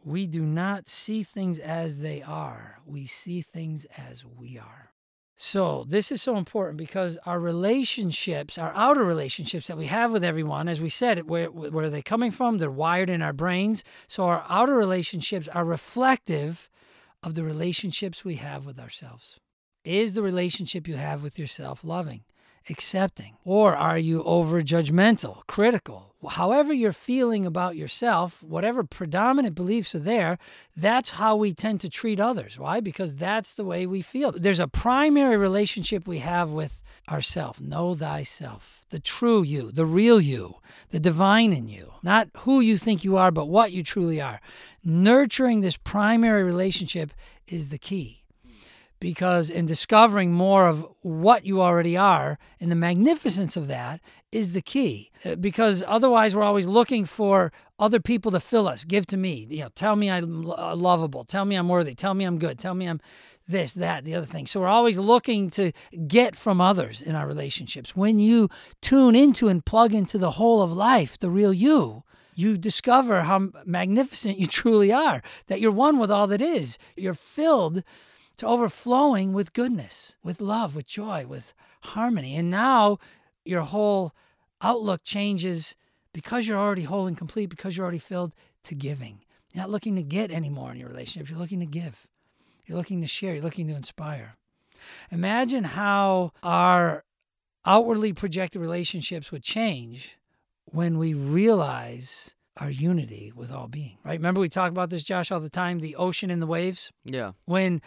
We 0.05 0.27
do 0.27 0.43
not 0.43 0.89
see 0.89 1.23
things 1.23 1.59
as 1.59 2.01
they 2.01 2.23
are, 2.23 2.79
we 2.87 3.07
see 3.07 3.43
things 3.43 3.85
as 3.97 4.25
we 4.25 4.59
are. 4.59 4.93
So, 5.41 5.85
this 5.85 6.11
is 6.11 6.21
so 6.21 6.37
important 6.37 6.79
because 6.79 7.17
our 7.25 7.39
relationships, 7.39 8.59
our 8.59 8.73
outer 8.75 9.05
relationships 9.05 9.69
that 9.69 9.79
we 9.79 9.87
have 9.87 10.11
with 10.11 10.25
everyone, 10.25 10.67
as 10.67 10.81
we 10.81 10.89
said, 10.89 11.29
where, 11.29 11.49
where 11.49 11.85
are 11.85 11.91
they 11.91 12.03
coming 12.03 12.33
from? 12.33 12.59
They're 12.59 12.73
wired 12.73 13.09
in 13.09 13.23
our 13.23 13.33
brains. 13.33 13.85
So, 14.09 14.25
our 14.25 14.45
outer 14.49 14.75
relationships 14.75 15.47
are 15.47 15.65
reflective 15.65 16.69
of 17.23 17.37
the 17.37 17.45
relationships 17.45 18.25
we 18.25 18.35
have 18.35 18.67
with 18.67 18.81
ourselves. 18.81 19.39
Is 19.85 20.15
the 20.15 20.23
relationship 20.23 20.89
you 20.89 20.97
have 20.97 21.23
with 21.23 21.39
yourself 21.39 21.85
loving? 21.85 22.25
Accepting? 22.69 23.37
Or 23.45 23.75
are 23.77 23.99
you 23.99 24.23
over 24.25 24.63
judgmental, 24.63 25.47
critical? 25.47 26.15
However, 26.29 26.73
you're 26.73 26.93
feeling 26.93 27.47
about 27.47 27.77
yourself, 27.77 28.43
whatever 28.43 28.83
predominant 28.83 29.55
beliefs 29.55 29.95
are 29.95 30.01
there, 30.01 30.39
that's 30.77 31.11
how 31.11 31.37
we 31.37 31.53
tend 31.53 31.81
to 31.83 31.89
treat 31.89 32.19
others. 32.19 32.59
Why? 32.59 32.81
Because 32.81 33.17
that's 33.17 33.55
the 33.55 33.65
way 33.65 33.87
we 33.87 34.03
feel. 34.03 34.33
There's 34.33 34.59
a 34.59 34.67
primary 34.67 35.37
relationship 35.37 36.09
we 36.09 36.19
have 36.19 36.51
with 36.51 36.83
ourself. 37.09 37.61
Know 37.61 37.95
thyself, 37.95 38.85
the 38.91 38.99
true 38.99 39.45
you, 39.45 39.71
the 39.71 39.87
real 39.87 40.21
you, 40.21 40.57
the 40.91 40.99
divine 40.99 41.53
in 41.53 41.69
you, 41.69 41.93
not 42.03 42.29
who 42.39 42.61
you 42.61 42.77
think 42.77 43.05
you 43.05 43.17
are, 43.17 43.31
but 43.31 43.49
what 43.49 43.71
you 43.71 43.85
truly 43.85 44.21
are. 44.21 44.41
Nurturing 44.85 45.61
this 45.61 45.77
primary 45.77 46.43
relationship 46.43 47.13
is 47.47 47.69
the 47.69 47.79
key 47.79 48.18
because 49.01 49.51
in 49.51 49.67
discovering 49.67 50.33
more 50.33 50.67
of 50.67 50.87
what 51.03 51.45
you 51.45 51.63
already 51.63 51.97
are 51.97 52.39
and 52.61 52.71
the 52.71 52.77
magnificence 52.77 53.57
of 53.57 53.69
that 53.69 54.01
is 54.33 54.55
the 54.55 54.63
key. 54.63 55.11
Uh, 55.25 55.37
because 55.37 55.83
otherwise 55.87 56.35
we're 56.35 56.43
always 56.43 56.67
looking 56.67 57.05
for 57.05 57.53
other 57.79 58.01
people 58.01 58.33
to 58.33 58.41
fill 58.41 58.67
us. 58.67 58.85
Give 58.85 59.07
to 59.07 59.17
me. 59.17 59.47
You 59.49 59.63
know 59.63 59.69
tell 59.75 59.97
me 59.97 60.11
i'm 60.11 60.51
uh, 60.51 60.75
lovable. 60.75 61.25
Tell 61.25 61.45
me 61.45 61.57
i'm 61.57 61.69
worthy. 61.69 61.95
Tell 61.95 62.15
me 62.15 62.25
i'm 62.25 62.39
good. 62.39 62.59
Tell 62.59 62.75
me 62.75 62.87
i'm 62.87 63.01
this 63.47 63.75
that 63.75 64.05
the 64.05 64.15
other 64.15 64.27
thing. 64.27 64.47
So 64.47 64.61
we're 64.61 64.67
always 64.67 64.99
looking 64.99 65.51
to 65.51 65.73
get 66.07 66.37
from 66.37 66.61
others 66.61 67.01
in 67.01 67.15
our 67.15 67.27
relationships. 67.27 67.97
When 67.97 68.19
you 68.19 68.49
tune 68.83 69.15
into 69.15 69.49
and 69.49 69.65
plug 69.65 69.95
into 69.95 70.19
the 70.19 70.33
whole 70.33 70.61
of 70.63 70.73
life 70.73 71.19
the 71.19 71.31
real 71.31 71.53
you 71.53 72.03
you 72.35 72.57
discover 72.57 73.23
how 73.23 73.51
magnificent 73.67 74.39
you 74.39 74.47
truly 74.61 74.93
are 74.93 75.23
that 75.49 75.61
you're 75.61 75.73
one 75.73 75.99
with 75.99 76.11
all 76.11 76.27
that 76.29 76.41
is. 76.41 76.79
You're 76.97 77.15
filled 77.15 77.83
to 78.39 78.47
overflowing 78.47 79.33
with 79.33 79.53
goodness, 79.53 80.17
with 80.23 80.41
love, 80.41 80.75
with 80.75 80.87
joy, 80.87 81.27
with 81.27 81.53
harmony. 81.83 82.37
And 82.37 82.51
now 82.51 82.99
your 83.45 83.63
whole 83.63 84.13
outlook 84.63 85.03
changes 85.05 85.77
because 86.13 86.49
you're 86.49 86.59
already 86.59 86.85
whole 86.85 87.07
and 87.07 87.17
complete, 87.17 87.51
because 87.51 87.77
you're 87.77 87.85
already 87.85 87.99
filled 87.99 88.35
to 88.65 88.75
giving. 88.75 89.21
You're 89.53 89.63
not 89.63 89.71
looking 89.71 89.97
to 89.97 90.03
get 90.03 90.31
anymore 90.31 90.73
in 90.73 90.79
your 90.79 90.89
relationships, 90.89 91.31
you're 91.31 91.39
looking 91.39 91.61
to 91.61 91.67
give. 91.67 92.07
You're 92.67 92.79
looking 92.79 93.01
to 93.01 93.07
share, 93.07 93.35
you're 93.35 93.43
looking 93.43 93.69
to 93.69 93.77
inspire. 93.77 94.37
Imagine 95.11 95.65
how 95.65 96.33
our 96.43 97.05
outwardly 97.65 98.13
projected 98.13 98.61
relationships 98.61 99.33
would 99.33 99.43
change 99.43 100.17
when 100.65 100.99
we 100.99 101.15
realize 101.15 102.35
our 102.61 102.71
unity 102.71 103.33
with 103.35 103.53
all 103.53 103.69
being, 103.69 103.99
right? 104.05 104.19
Remember 104.19 104.41
we 104.41 104.49
talk 104.49 104.71
about 104.71 104.91
this, 104.91 105.05
Josh, 105.05 105.31
all 105.31 105.41
the 105.41 105.49
time 105.49 105.81
the 105.81 105.97
ocean 105.97 106.31
and 106.31 106.43
the 106.43 106.47
waves? 106.47 106.93
Yeah. 107.05 107.33
When 107.47 107.81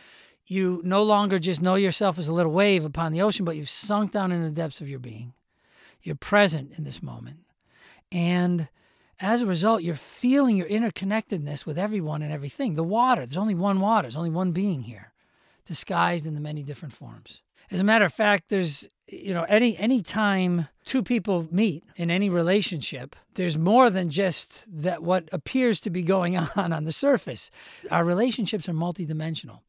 you 0.48 0.82
no 0.84 1.04
longer 1.04 1.40
just 1.40 1.62
know 1.62 1.76
yourself 1.76 2.18
as 2.18 2.28
a 2.28 2.34
little 2.34 2.52
wave 2.52 2.86
upon 2.86 3.12
the 3.12 3.22
ocean, 3.22 3.46
but 3.46 3.56
you've 3.56 3.70
sunk 3.70 4.12
down 4.12 4.32
in 4.32 4.42
the 4.42 4.52
depths 4.52 4.82
of 4.82 4.90
your 4.90 5.00
being. 5.00 5.34
You're 6.02 6.16
present 6.16 6.74
in 6.78 6.84
this 6.84 7.04
moment. 7.04 7.40
And 8.12 8.70
as 9.20 9.42
a 9.42 9.48
result, 9.48 9.84
you're 9.84 9.96
feeling 9.96 10.58
your 10.58 10.68
interconnectedness 10.68 11.66
with 11.66 11.78
everyone 11.78 12.22
and 12.22 12.34
everything. 12.34 12.76
The 12.76 12.84
water, 12.84 13.22
there's 13.22 13.38
only 13.38 13.56
one 13.56 13.80
water, 13.80 14.04
there's 14.04 14.18
only 14.18 14.32
one 14.32 14.52
being 14.52 14.84
here, 14.84 15.14
disguised 15.66 16.26
in 16.26 16.34
the 16.34 16.42
many 16.42 16.64
different 16.64 16.94
forms. 16.94 17.44
As 17.70 17.80
a 17.80 17.86
matter 17.86 18.06
of 18.06 18.14
fact, 18.14 18.50
there's 18.50 18.90
you 19.12 19.34
know 19.34 19.44
any 19.44 19.78
any 19.78 20.02
time 20.02 20.68
two 20.86 21.04
people 21.04 21.48
meet 21.52 21.84
in 21.96 22.10
any 22.10 22.30
relationship 22.30 23.16
there's 23.36 23.58
more 23.58 23.90
than 23.90 24.10
just 24.10 24.68
that 24.70 25.04
what 25.04 25.30
appears 25.32 25.80
to 25.82 25.90
be 25.90 26.02
going 26.02 26.38
on 26.56 26.74
on 26.74 26.84
the 26.84 26.92
surface. 26.92 27.52
Our 27.90 28.04
relationships 28.04 28.68
are 28.68 28.74
multidimensional. 28.74 29.60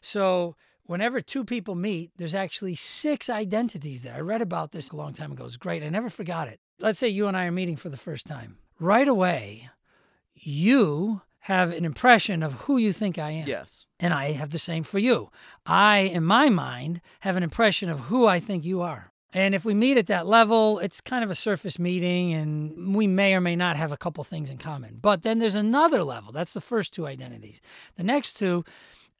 So 0.00 0.56
whenever 0.84 1.20
two 1.20 1.44
people 1.44 1.74
meet 1.74 2.10
there's 2.16 2.34
actually 2.34 2.74
six 2.74 3.28
identities 3.28 4.02
there. 4.02 4.14
I 4.14 4.20
read 4.20 4.42
about 4.42 4.72
this 4.72 4.90
a 4.90 4.96
long 4.96 5.12
time 5.12 5.32
ago. 5.32 5.44
It's 5.44 5.56
great. 5.56 5.82
I 5.82 5.88
never 5.88 6.10
forgot 6.10 6.48
it. 6.48 6.60
Let's 6.78 6.98
say 6.98 7.08
you 7.08 7.26
and 7.26 7.36
i 7.36 7.44
are 7.44 7.52
meeting 7.52 7.76
for 7.76 7.90
the 7.90 7.96
first 7.96 8.26
time. 8.26 8.58
Right 8.78 9.08
away 9.08 9.70
you 10.34 11.22
have 11.40 11.72
an 11.72 11.84
impression 11.84 12.42
of 12.42 12.52
who 12.52 12.76
you 12.76 12.92
think 12.92 13.18
I 13.18 13.30
am. 13.30 13.48
Yes. 13.48 13.86
And 13.98 14.12
I 14.12 14.32
have 14.32 14.50
the 14.50 14.58
same 14.58 14.82
for 14.82 14.98
you. 14.98 15.30
I, 15.66 15.98
in 16.00 16.24
my 16.24 16.48
mind, 16.48 17.00
have 17.20 17.36
an 17.36 17.42
impression 17.42 17.88
of 17.88 18.00
who 18.00 18.26
I 18.26 18.38
think 18.38 18.64
you 18.64 18.80
are. 18.82 19.12
And 19.32 19.54
if 19.54 19.64
we 19.64 19.74
meet 19.74 19.96
at 19.96 20.08
that 20.08 20.26
level, 20.26 20.80
it's 20.80 21.00
kind 21.00 21.22
of 21.22 21.30
a 21.30 21.36
surface 21.36 21.78
meeting, 21.78 22.32
and 22.34 22.96
we 22.96 23.06
may 23.06 23.34
or 23.34 23.40
may 23.40 23.54
not 23.54 23.76
have 23.76 23.92
a 23.92 23.96
couple 23.96 24.24
things 24.24 24.50
in 24.50 24.58
common. 24.58 24.98
But 25.00 25.22
then 25.22 25.38
there's 25.38 25.54
another 25.54 26.02
level. 26.02 26.32
That's 26.32 26.52
the 26.52 26.60
first 26.60 26.92
two 26.92 27.06
identities. 27.06 27.60
The 27.94 28.02
next 28.02 28.34
two 28.34 28.64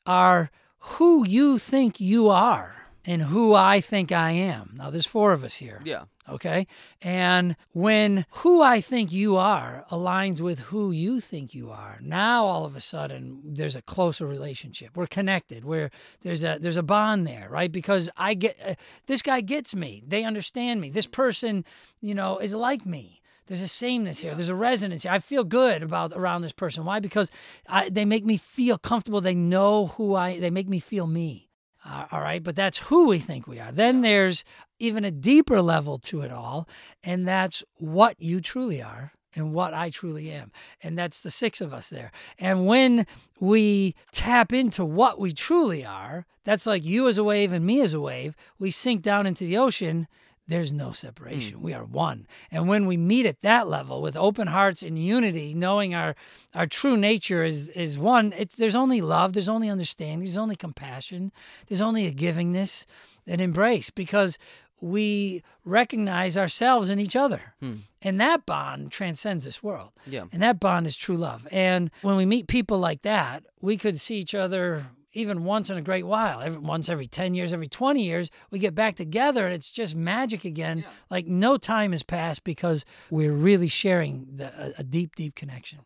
are 0.06 0.50
who 0.78 1.24
you 1.26 1.58
think 1.58 2.00
you 2.00 2.28
are 2.28 2.74
and 3.04 3.22
who 3.22 3.54
I 3.54 3.80
think 3.80 4.10
I 4.10 4.32
am. 4.32 4.74
Now, 4.76 4.90
there's 4.90 5.06
four 5.06 5.32
of 5.32 5.44
us 5.44 5.56
here. 5.56 5.80
Yeah. 5.84 6.04
Okay. 6.30 6.66
And 7.02 7.56
when 7.72 8.24
who 8.30 8.62
I 8.62 8.80
think 8.80 9.12
you 9.12 9.36
are 9.36 9.84
aligns 9.90 10.40
with 10.40 10.60
who 10.60 10.92
you 10.92 11.20
think 11.20 11.54
you 11.54 11.70
are, 11.70 11.98
now 12.00 12.44
all 12.44 12.64
of 12.64 12.76
a 12.76 12.80
sudden 12.80 13.40
there's 13.44 13.76
a 13.76 13.82
closer 13.82 14.26
relationship. 14.26 14.96
We're 14.96 15.06
connected. 15.06 15.64
Where 15.64 15.90
there's 16.20 16.44
a 16.44 16.58
there's 16.60 16.76
a 16.76 16.82
bond 16.82 17.26
there, 17.26 17.48
right? 17.50 17.70
Because 17.70 18.08
I 18.16 18.34
get 18.34 18.56
uh, 18.64 18.74
this 19.06 19.22
guy 19.22 19.40
gets 19.40 19.74
me. 19.74 20.02
They 20.06 20.24
understand 20.24 20.80
me. 20.80 20.90
This 20.90 21.06
person, 21.06 21.64
you 22.00 22.14
know, 22.14 22.38
is 22.38 22.54
like 22.54 22.86
me. 22.86 23.20
There's 23.46 23.62
a 23.62 23.68
sameness 23.68 24.20
here. 24.20 24.36
There's 24.36 24.48
a 24.48 24.54
resonance 24.54 25.02
here. 25.02 25.10
I 25.10 25.18
feel 25.18 25.42
good 25.42 25.82
about 25.82 26.12
around 26.12 26.42
this 26.42 26.52
person. 26.52 26.84
Why? 26.84 27.00
Because 27.00 27.32
I, 27.68 27.88
they 27.88 28.04
make 28.04 28.24
me 28.24 28.36
feel 28.36 28.78
comfortable. 28.78 29.20
They 29.20 29.34
know 29.34 29.88
who 29.88 30.14
I. 30.14 30.38
They 30.38 30.50
make 30.50 30.68
me 30.68 30.78
feel 30.78 31.08
me. 31.08 31.49
Uh, 31.90 32.06
all 32.12 32.20
right, 32.20 32.42
but 32.42 32.54
that's 32.54 32.78
who 32.78 33.08
we 33.08 33.18
think 33.18 33.48
we 33.48 33.58
are. 33.58 33.72
Then 33.72 34.02
there's 34.02 34.44
even 34.78 35.04
a 35.04 35.10
deeper 35.10 35.60
level 35.60 35.98
to 35.98 36.20
it 36.20 36.30
all, 36.30 36.68
and 37.02 37.26
that's 37.26 37.64
what 37.78 38.14
you 38.20 38.40
truly 38.40 38.80
are 38.80 39.12
and 39.34 39.52
what 39.52 39.74
I 39.74 39.90
truly 39.90 40.30
am. 40.30 40.52
And 40.82 40.96
that's 40.96 41.20
the 41.20 41.30
six 41.30 41.60
of 41.60 41.74
us 41.74 41.90
there. 41.90 42.12
And 42.38 42.66
when 42.66 43.06
we 43.40 43.96
tap 44.12 44.52
into 44.52 44.84
what 44.84 45.18
we 45.18 45.32
truly 45.32 45.84
are, 45.84 46.26
that's 46.44 46.66
like 46.66 46.84
you 46.84 47.08
as 47.08 47.18
a 47.18 47.24
wave 47.24 47.52
and 47.52 47.66
me 47.66 47.80
as 47.80 47.92
a 47.94 48.00
wave, 48.00 48.36
we 48.58 48.70
sink 48.70 49.02
down 49.02 49.26
into 49.26 49.44
the 49.44 49.58
ocean 49.58 50.06
there's 50.50 50.72
no 50.72 50.90
separation. 50.90 51.58
Mm. 51.58 51.62
We 51.62 51.74
are 51.74 51.84
one. 51.84 52.26
And 52.50 52.68
when 52.68 52.86
we 52.86 52.96
meet 52.96 53.24
at 53.24 53.40
that 53.40 53.68
level 53.68 54.02
with 54.02 54.16
open 54.16 54.48
hearts 54.48 54.82
and 54.82 54.98
unity, 54.98 55.54
knowing 55.54 55.94
our 55.94 56.14
our 56.54 56.66
true 56.66 56.96
nature 56.96 57.44
is 57.44 57.68
is 57.70 57.98
one, 57.98 58.34
it's 58.36 58.56
there's 58.56 58.76
only 58.76 59.00
love, 59.00 59.32
there's 59.32 59.48
only 59.48 59.70
understanding, 59.70 60.20
there's 60.20 60.36
only 60.36 60.56
compassion, 60.56 61.32
there's 61.68 61.80
only 61.80 62.06
a 62.06 62.12
givingness 62.12 62.84
and 63.26 63.40
embrace 63.40 63.90
because 63.90 64.38
we 64.80 65.42
recognize 65.64 66.36
ourselves 66.36 66.90
in 66.90 66.98
each 66.98 67.14
other. 67.14 67.54
Hmm. 67.60 67.74
And 68.02 68.20
that 68.20 68.46
bond 68.46 68.90
transcends 68.90 69.44
this 69.44 69.62
world. 69.62 69.92
Yeah. 70.06 70.24
And 70.32 70.42
that 70.42 70.58
bond 70.58 70.86
is 70.86 70.96
true 70.96 71.16
love. 71.16 71.46
And 71.52 71.90
when 72.02 72.16
we 72.16 72.26
meet 72.26 72.48
people 72.48 72.78
like 72.78 73.02
that, 73.02 73.44
we 73.60 73.76
could 73.76 74.00
see 74.00 74.16
each 74.16 74.34
other 74.34 74.86
even 75.12 75.44
once 75.44 75.70
in 75.70 75.76
a 75.76 75.82
great 75.82 76.06
while, 76.06 76.40
every, 76.40 76.58
once 76.58 76.88
every 76.88 77.06
10 77.06 77.34
years, 77.34 77.52
every 77.52 77.66
20 77.66 78.02
years, 78.02 78.30
we 78.50 78.58
get 78.58 78.74
back 78.74 78.96
together 78.96 79.44
and 79.44 79.54
it's 79.54 79.70
just 79.70 79.96
magic 79.96 80.44
again. 80.44 80.78
Yeah. 80.78 80.88
Like 81.10 81.26
no 81.26 81.56
time 81.56 81.92
has 81.92 82.02
passed 82.02 82.44
because 82.44 82.84
we're 83.10 83.32
really 83.32 83.68
sharing 83.68 84.26
the, 84.36 84.46
a, 84.46 84.80
a 84.80 84.84
deep, 84.84 85.16
deep 85.16 85.34
connection. 85.34 85.80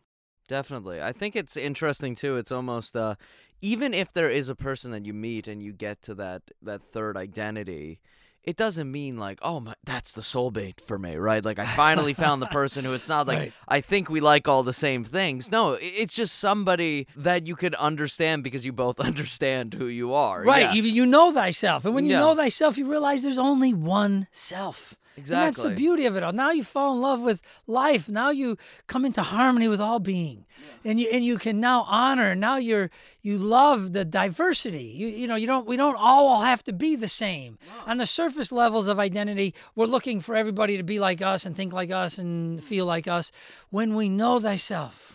Definitely. 0.47 1.01
I 1.01 1.11
think 1.11 1.35
it's 1.35 1.57
interesting 1.57 2.13
too. 2.15 2.37
It's 2.37 2.51
almost 2.51 2.95
uh 2.95 3.15
even 3.61 3.93
if 3.93 4.13
there 4.13 4.29
is 4.29 4.49
a 4.49 4.55
person 4.55 4.91
that 4.91 5.05
you 5.05 5.13
meet 5.13 5.47
and 5.47 5.61
you 5.61 5.73
get 5.73 6.01
to 6.03 6.15
that 6.15 6.43
that 6.61 6.83
third 6.83 7.17
identity, 7.17 7.99
it 8.45 8.55
doesn't 8.55 8.91
mean 8.91 9.17
like, 9.17 9.39
oh 9.41 9.59
my 9.59 9.73
that's 9.83 10.13
the 10.13 10.21
soulmate 10.21 10.79
for 10.81 10.97
me, 10.99 11.15
right? 11.15 11.43
Like 11.43 11.59
I 11.59 11.65
finally 11.65 12.13
found 12.13 12.41
the 12.41 12.47
person 12.47 12.85
who 12.85 12.93
it's 12.93 13.09
not 13.09 13.27
like 13.27 13.39
Right. 13.39 13.53
I 13.67 13.81
think 13.81 14.09
we 14.09 14.19
like 14.19 14.47
all 14.47 14.63
the 14.63 14.73
same 14.73 15.03
things. 15.03 15.51
No, 15.51 15.77
it's 15.81 16.13
just 16.15 16.37
somebody 16.39 17.07
that 17.15 17.47
you 17.47 17.55
could 17.55 17.75
understand 17.75 18.43
because 18.43 18.65
you 18.65 18.71
both 18.73 18.99
understand 19.11 19.73
who 19.73 19.87
you 19.87 20.13
are. 20.13 20.43
Right. 20.43 20.61
Yeah. 20.61 20.73
You, 20.73 20.83
you 20.83 21.05
know 21.05 21.31
thyself. 21.31 21.85
And 21.85 21.93
when 21.95 22.05
you 22.05 22.11
Yeah. 22.11 22.19
know 22.19 22.35
thyself, 22.35 22.77
you 22.77 22.89
realize 22.89 23.23
there's 23.23 23.37
only 23.37 23.73
one 23.73 24.27
self. 24.31 24.95
And 25.17 25.25
that's 25.25 25.63
the 25.63 25.69
beauty 25.69 26.05
of 26.05 26.15
it 26.15 26.23
all. 26.23 26.33
Now 26.33 26.51
you 26.51 26.63
fall 26.63 26.93
in 26.93 27.01
love 27.01 27.21
with 27.21 27.41
life. 27.67 28.09
Now 28.09 28.31
you 28.31 28.57
come 28.87 29.05
into 29.05 29.21
harmony 29.21 29.67
with 29.67 29.79
all 29.79 29.99
being. 29.99 30.45
And 30.83 30.99
you 30.99 31.07
and 31.11 31.23
you 31.23 31.37
can 31.37 31.59
now 31.59 31.85
honor. 31.87 32.35
Now 32.35 32.57
you're 32.57 32.91
you 33.21 33.37
love 33.37 33.93
the 33.93 34.03
diversity. 34.03 34.83
You 34.83 35.07
you 35.07 35.27
know, 35.27 35.35
you 35.35 35.47
don't 35.47 35.65
we 35.65 35.77
don't 35.77 35.95
all 35.97 36.41
have 36.41 36.63
to 36.65 36.73
be 36.73 36.95
the 36.95 37.07
same. 37.07 37.57
On 37.85 37.97
the 37.97 38.05
surface 38.05 38.51
levels 38.51 38.87
of 38.87 38.99
identity, 38.99 39.53
we're 39.75 39.85
looking 39.85 40.19
for 40.19 40.35
everybody 40.35 40.77
to 40.77 40.83
be 40.83 40.99
like 40.99 41.21
us 41.21 41.45
and 41.45 41.55
think 41.55 41.71
like 41.73 41.91
us 41.91 42.17
and 42.17 42.63
feel 42.63 42.85
like 42.85 43.07
us. 43.07 43.31
When 43.69 43.95
we 43.95 44.09
know 44.09 44.39
thyself, 44.39 45.14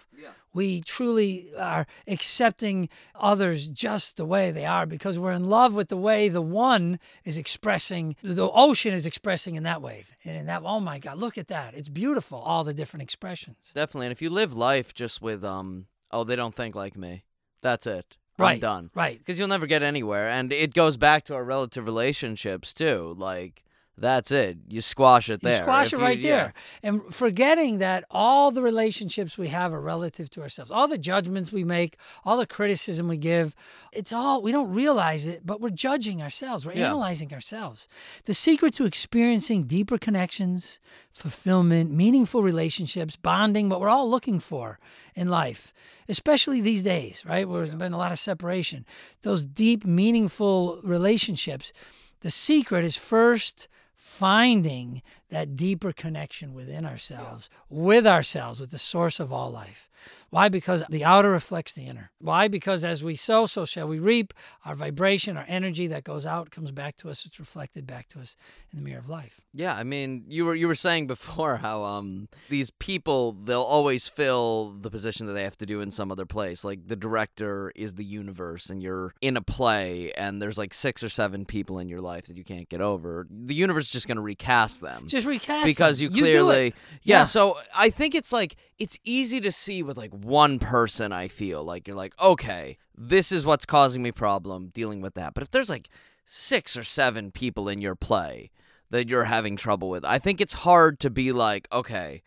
we 0.52 0.80
truly 0.80 1.49
are 1.59 1.87
accepting 2.09 2.88
others 3.14 3.69
just 3.69 4.16
the 4.16 4.25
way 4.26 4.50
they 4.50 4.66
are 4.66 4.87
because 4.87 5.19
we're 5.19 5.33
in 5.33 5.49
love 5.49 5.75
with 5.75 5.88
the 5.88 5.97
way 5.97 6.28
the 6.28 6.42
one 6.42 6.99
is 7.25 7.38
expressing, 7.38 8.16
the 8.23 8.50
ocean 8.50 8.92
is 8.92 9.07
expressing 9.07 9.54
in 9.54 9.62
that 9.62 9.80
wave. 9.83 10.12
And 10.25 10.37
in 10.37 10.47
that, 10.47 10.62
oh 10.64 10.80
my 10.80 10.99
God, 10.99 11.19
look 11.19 11.38
at 11.38 11.49
that. 11.49 11.75
It's 11.75 11.88
beautiful, 11.88 12.38
all 12.38 12.64
the 12.64 12.75
different 12.75 13.02
expressions. 13.02 13.73
Definitely. 13.75 14.07
And 14.07 14.12
if 14.12 14.23
you 14.23 14.30
live 14.30 14.54
life 14.54 14.92
just 14.95 15.23
with 15.23 15.45
um 15.45 15.87
oh 16.11 16.25
they 16.25 16.37
don't 16.37 16.54
think 16.54 16.75
like 16.75 16.97
me. 16.97 17.25
That's 17.62 17.87
it. 17.87 18.16
I'm 18.38 18.45
Right. 18.45 18.61
done. 18.61 18.90
Right. 18.95 19.19
because 19.19 19.38
you'll 19.38 19.49
never 19.49 19.66
get 19.66 19.83
anywhere 19.83 20.28
and 20.28 20.52
it 20.52 20.73
goes 20.75 20.97
back 20.97 21.25
to 21.25 21.35
our 21.35 21.45
relative 21.45 21.85
relationships 21.85 22.73
too 22.75 23.14
like 23.19 23.62
that's 24.00 24.30
it 24.30 24.57
you 24.69 24.80
squash 24.80 25.28
it 25.30 25.40
there. 25.40 25.59
You 25.59 25.62
squash 25.62 25.92
it 25.92 25.99
you- 25.99 26.02
right 26.04 26.19
yeah. 26.19 26.30
there. 26.37 26.54
And 26.83 27.02
forgetting 27.14 27.78
that 27.78 28.04
all 28.11 28.50
the 28.50 28.62
relationships 28.62 29.37
we 29.38 29.49
have 29.49 29.73
are 29.73 29.80
relative 29.80 30.30
to 30.30 30.42
ourselves. 30.42 30.71
All 30.71 30.88
the 30.88 30.99
judgments 30.99 31.52
we 31.52 31.64
make, 31.64 31.97
all 32.25 32.37
the 32.38 32.47
criticism 32.47 33.09
we 33.09 33.16
give, 33.19 33.54
it's 33.92 34.12
all, 34.12 34.40
we 34.42 34.52
don't 34.52 34.73
realize 34.73 35.26
it, 35.26 35.45
but 35.45 35.61
we're 35.61 35.69
judging 35.71 36.23
ourselves. 36.23 36.64
We're 36.66 36.73
Yeah. 36.75 36.87
analyzing 36.87 37.33
ourselves. 37.35 37.88
The 38.25 38.35
secret 38.35 38.75
to 38.75 38.85
experiencing 38.87 39.64
deeper 39.64 39.99
connections, 39.99 40.80
fulfillment, 41.12 41.90
meaningful 41.90 42.42
relationships, 42.42 43.16
bonding, 43.16 43.69
what 43.69 43.80
we're 43.80 43.88
all 43.88 44.09
looking 44.09 44.40
for 44.40 44.78
in 45.14 45.28
life, 45.28 45.73
especially 46.09 46.61
these 46.61 46.83
days, 46.83 47.25
right? 47.26 47.47
Where 47.49 47.62
there's 47.62 47.75
been 47.75 47.92
a 47.92 47.99
lot 47.99 48.12
of 48.12 48.19
separation. 48.19 48.87
Those 49.23 49.45
deep, 49.45 49.85
meaningful 49.85 50.80
relationships, 50.83 51.73
the 52.21 52.30
secret 52.30 52.85
is 52.85 52.97
first 52.97 53.69
finding 54.00 55.02
that 55.30 55.56
deeper 55.56 55.92
connection 55.92 56.52
within 56.54 56.84
ourselves, 56.84 57.49
with 57.68 58.06
ourselves, 58.06 58.60
with 58.60 58.70
the 58.70 58.78
source 58.78 59.18
of 59.20 59.32
all 59.32 59.50
life. 59.50 59.88
Why? 60.30 60.49
Because 60.49 60.82
the 60.88 61.04
outer 61.04 61.30
reflects 61.30 61.72
the 61.72 61.87
inner. 61.87 62.10
Why? 62.20 62.49
Because 62.49 62.84
as 62.84 63.04
we 63.04 63.16
sow, 63.16 63.44
so 63.46 63.64
shall 63.64 63.87
we 63.87 63.99
reap. 63.99 64.32
Our 64.64 64.75
vibration, 64.75 65.37
our 65.37 65.44
energy 65.46 65.87
that 65.88 66.04
goes 66.04 66.25
out 66.25 66.50
comes 66.50 66.70
back 66.72 66.96
to 66.99 67.10
us. 67.10 67.26
It's 67.26 67.38
reflected 67.38 67.87
back 67.87 68.08
to 68.08 68.20
us 68.20 68.34
in 68.72 68.78
the 68.78 68.84
mirror 68.84 68.99
of 69.00 69.08
life. 69.08 69.40
yeah 69.52 69.75
i 69.75 69.82
mean 69.82 70.25
you 70.28 70.44
were 70.44 70.54
you 70.54 70.68
were 70.68 70.75
saying 70.76 71.06
before 71.06 71.56
how 71.56 71.82
um 71.82 72.28
these 72.49 72.70
people 72.70 73.32
they'll 73.32 73.60
always 73.62 74.06
fill 74.08 74.70
the 74.80 74.90
position 74.90 75.26
that 75.26 75.32
they 75.32 75.42
have 75.42 75.56
to 75.56 75.66
do 75.66 75.80
in 75.80 75.90
some 75.90 76.12
other 76.12 76.25
place 76.26 76.64
like 76.64 76.87
the 76.87 76.94
director 76.96 77.72
is 77.75 77.94
the 77.94 78.04
universe 78.04 78.70
and 78.70 78.82
you're 78.82 79.12
in 79.20 79.37
a 79.37 79.42
play 79.42 80.12
and 80.12 80.40
there's 80.40 80.56
like 80.58 80.72
six 80.72 81.02
or 81.02 81.08
seven 81.08 81.44
people 81.44 81.78
in 81.80 81.88
your 81.88 82.00
life 82.00 82.26
that 82.26 82.37
you 82.37 82.44
can't 82.44 82.68
get 82.68 82.80
over 82.80 83.26
the 83.30 83.54
universe 83.54 83.86
is 83.86 83.90
just 83.93 84.06
going 84.06 84.16
to 84.16 84.23
recast 84.23 84.80
them 84.80 85.02
Just 85.06 85.20
recast 85.26 85.67
because 85.67 85.99
them. 85.99 86.13
you 86.13 86.23
clearly 86.23 86.69
it. 86.69 86.75
yeah, 87.02 87.19
Yeah. 87.19 87.25
so 87.25 87.59
i 87.76 87.91
think 87.91 88.15
it's 88.15 88.33
like 88.33 88.56
it's 88.78 88.99
easy 89.04 89.41
to 89.41 89.52
see 89.52 89.83
with 89.83 89.97
like 89.97 90.13
one 90.13 90.59
person 90.59 91.13
i 91.13 91.28
feel 91.28 91.63
like 91.65 91.87
you're 91.87 91.97
like 91.97 92.15
okay 92.21 92.78
this 92.97 93.33
is 93.33 93.47
what's 93.47 93.65
causing 93.67 94.02
me 94.02 94.13
problem 94.13 94.69
dealing 94.69 95.00
with 95.00 95.15
that 95.15 95.35
but 95.35 95.43
if 95.43 95.50
there's 95.50 95.71
like 95.71 95.89
six 96.25 96.76
or 96.76 96.85
seven 96.85 97.30
people 97.30 97.69
in 97.69 97.80
your 97.80 97.95
play 97.95 98.50
that 98.91 99.09
you're 99.09 99.25
having 99.25 99.56
trouble 99.56 99.89
with 99.89 100.04
i 100.04 100.19
think 100.19 100.41
it's 100.41 100.52
hard 100.52 101.00
to 101.00 101.11
be 101.11 101.33
like 101.33 101.67
okay 101.73 102.23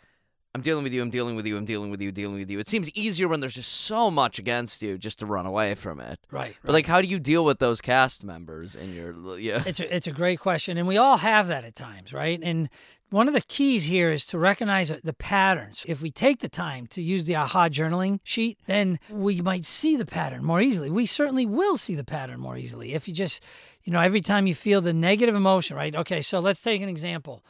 I'm 0.56 0.62
dealing 0.62 0.84
with 0.84 0.94
you, 0.94 1.02
I'm 1.02 1.10
dealing 1.10 1.36
with 1.36 1.48
you, 1.48 1.58
I'm 1.58 1.66
dealing 1.66 1.90
with 1.90 2.00
you, 2.00 2.12
dealing 2.12 2.38
with 2.38 2.52
you. 2.52 2.60
It 2.60 2.68
seems 2.68 2.92
easier 2.92 3.28
when 3.28 3.40
there's 3.40 3.56
just 3.56 3.72
so 3.72 4.12
much 4.12 4.38
against 4.38 4.84
you 4.84 5.00
just 5.00 5.18
to 5.20 5.26
run 5.26 5.48
away 5.48 5.74
from 5.74 6.00
it. 6.00 6.20
Right. 6.30 6.56
But 6.64 6.74
like 6.74 6.86
how 6.86 7.02
do 7.02 7.08
you 7.08 7.18
deal 7.18 7.44
with 7.44 7.58
those 7.58 7.82
cast 7.82 8.24
members 8.24 8.76
in 8.76 8.94
your 8.94 9.40
yeah. 9.40 9.64
It's 9.66 9.80
a, 9.80 9.96
it's 9.96 10.06
a 10.06 10.12
great 10.12 10.40
question, 10.40 10.78
and 10.78 10.88
we 10.88 10.96
all 10.96 11.18
have 11.18 11.48
that 11.48 11.66
at 11.66 11.74
times, 11.74 12.14
right? 12.14 12.40
And 12.44 12.70
one 13.10 13.28
of 13.28 13.34
the 13.34 13.42
keys 13.42 13.86
here 13.86 14.12
is 14.12 14.26
to 14.28 14.38
recognize 14.38 14.92
uh, 14.92 15.00
the 15.04 15.14
patterns. 15.14 15.86
If 15.88 16.04
we 16.04 16.12
take 16.12 16.40
the 16.40 16.50
time 16.50 16.86
to 16.88 17.02
use 17.02 17.24
the 17.24 17.36
aha 17.36 17.70
journaling 17.70 18.20
sheet, 18.24 18.60
then 18.68 19.00
we 19.10 19.42
might 19.42 19.66
see 19.66 19.96
the 19.96 20.06
pattern 20.06 20.44
more 20.44 20.62
easily. 20.62 20.92
We 20.92 21.08
certainly 21.08 21.48
will 21.48 21.78
see 21.78 21.96
the 21.96 22.04
pattern 22.04 22.40
more 22.40 22.58
easily 22.58 22.94
if 22.94 23.08
you 23.08 23.14
just, 23.16 23.44
you 23.84 23.92
know, 23.92 24.02
every 24.02 24.22
time 24.22 24.46
you 24.46 24.54
feel 24.54 24.82
the 24.82 24.94
negative 24.94 25.34
emotion, 25.34 25.76
right? 25.76 25.96
Okay, 25.96 26.22
so 26.22 26.40
let's 26.40 26.62
take 26.62 26.84
an 26.84 26.90
example. 26.90 27.44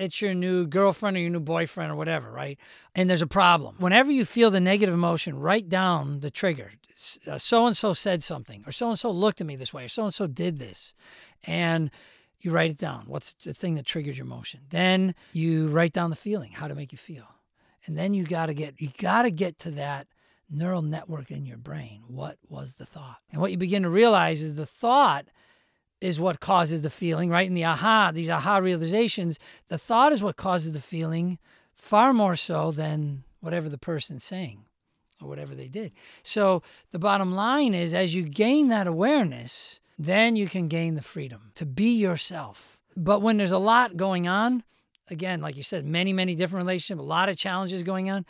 It's 0.00 0.22
your 0.22 0.34
new 0.34 0.66
girlfriend 0.66 1.16
or 1.16 1.20
your 1.20 1.30
new 1.30 1.40
boyfriend 1.40 1.92
or 1.92 1.94
whatever, 1.94 2.30
right? 2.30 2.58
And 2.94 3.08
there's 3.08 3.22
a 3.22 3.26
problem. 3.26 3.76
Whenever 3.78 4.10
you 4.10 4.24
feel 4.24 4.50
the 4.50 4.60
negative 4.60 4.94
emotion, 4.94 5.38
write 5.38 5.68
down 5.68 6.20
the 6.20 6.30
trigger. 6.30 6.70
So 6.94 7.66
and 7.66 7.76
so 7.76 7.92
said 7.92 8.22
something, 8.22 8.64
or 8.66 8.72
so 8.72 8.88
and 8.88 8.98
so 8.98 9.10
looked 9.10 9.40
at 9.40 9.46
me 9.46 9.56
this 9.56 9.72
way, 9.74 9.84
or 9.84 9.88
so 9.88 10.04
and 10.04 10.14
so 10.14 10.26
did 10.26 10.58
this. 10.58 10.94
And 11.46 11.90
you 12.40 12.50
write 12.50 12.70
it 12.70 12.78
down. 12.78 13.04
What's 13.06 13.34
the 13.34 13.52
thing 13.52 13.74
that 13.74 13.84
triggered 13.84 14.16
your 14.16 14.26
emotion? 14.26 14.60
Then 14.70 15.14
you 15.32 15.68
write 15.68 15.92
down 15.92 16.10
the 16.10 16.16
feeling, 16.16 16.52
how 16.52 16.68
to 16.68 16.74
make 16.74 16.92
you 16.92 16.98
feel. 16.98 17.26
And 17.86 17.96
then 17.96 18.14
you 18.14 18.24
got 18.24 18.46
to 18.46 18.54
get 18.54 18.80
you 18.80 18.90
got 18.98 19.22
to 19.22 19.30
get 19.30 19.58
to 19.60 19.70
that 19.72 20.06
neural 20.50 20.82
network 20.82 21.30
in 21.30 21.46
your 21.46 21.58
brain. 21.58 22.02
What 22.08 22.38
was 22.48 22.74
the 22.74 22.86
thought? 22.86 23.18
And 23.32 23.40
what 23.40 23.50
you 23.50 23.56
begin 23.56 23.82
to 23.84 23.90
realize 23.90 24.42
is 24.42 24.56
the 24.56 24.66
thought 24.66 25.26
is 26.00 26.18
what 26.18 26.40
causes 26.40 26.82
the 26.82 26.90
feeling, 26.90 27.30
right? 27.30 27.48
And 27.48 27.56
the 27.56 27.64
aha, 27.64 28.10
these 28.12 28.30
aha 28.30 28.58
realizations, 28.58 29.38
the 29.68 29.78
thought 29.78 30.12
is 30.12 30.22
what 30.22 30.36
causes 30.36 30.72
the 30.72 30.80
feeling 30.80 31.38
far 31.74 32.12
more 32.12 32.36
so 32.36 32.70
than 32.70 33.24
whatever 33.40 33.68
the 33.68 33.78
person's 33.78 34.24
saying 34.24 34.64
or 35.20 35.28
whatever 35.28 35.54
they 35.54 35.68
did. 35.68 35.92
So 36.22 36.62
the 36.90 36.98
bottom 36.98 37.32
line 37.32 37.74
is 37.74 37.94
as 37.94 38.14
you 38.14 38.22
gain 38.22 38.68
that 38.68 38.86
awareness, 38.86 39.80
then 39.98 40.36
you 40.36 40.48
can 40.48 40.68
gain 40.68 40.94
the 40.94 41.02
freedom 41.02 41.52
to 41.54 41.66
be 41.66 41.92
yourself. 41.92 42.80
But 42.96 43.20
when 43.20 43.36
there's 43.36 43.52
a 43.52 43.58
lot 43.58 43.96
going 43.96 44.26
on, 44.26 44.62
again, 45.10 45.40
like 45.40 45.56
you 45.56 45.62
said, 45.62 45.84
many, 45.84 46.12
many 46.12 46.34
different 46.34 46.64
relationships, 46.64 47.00
a 47.00 47.08
lot 47.08 47.28
of 47.28 47.36
challenges 47.36 47.82
going 47.82 48.10
on, 48.10 48.24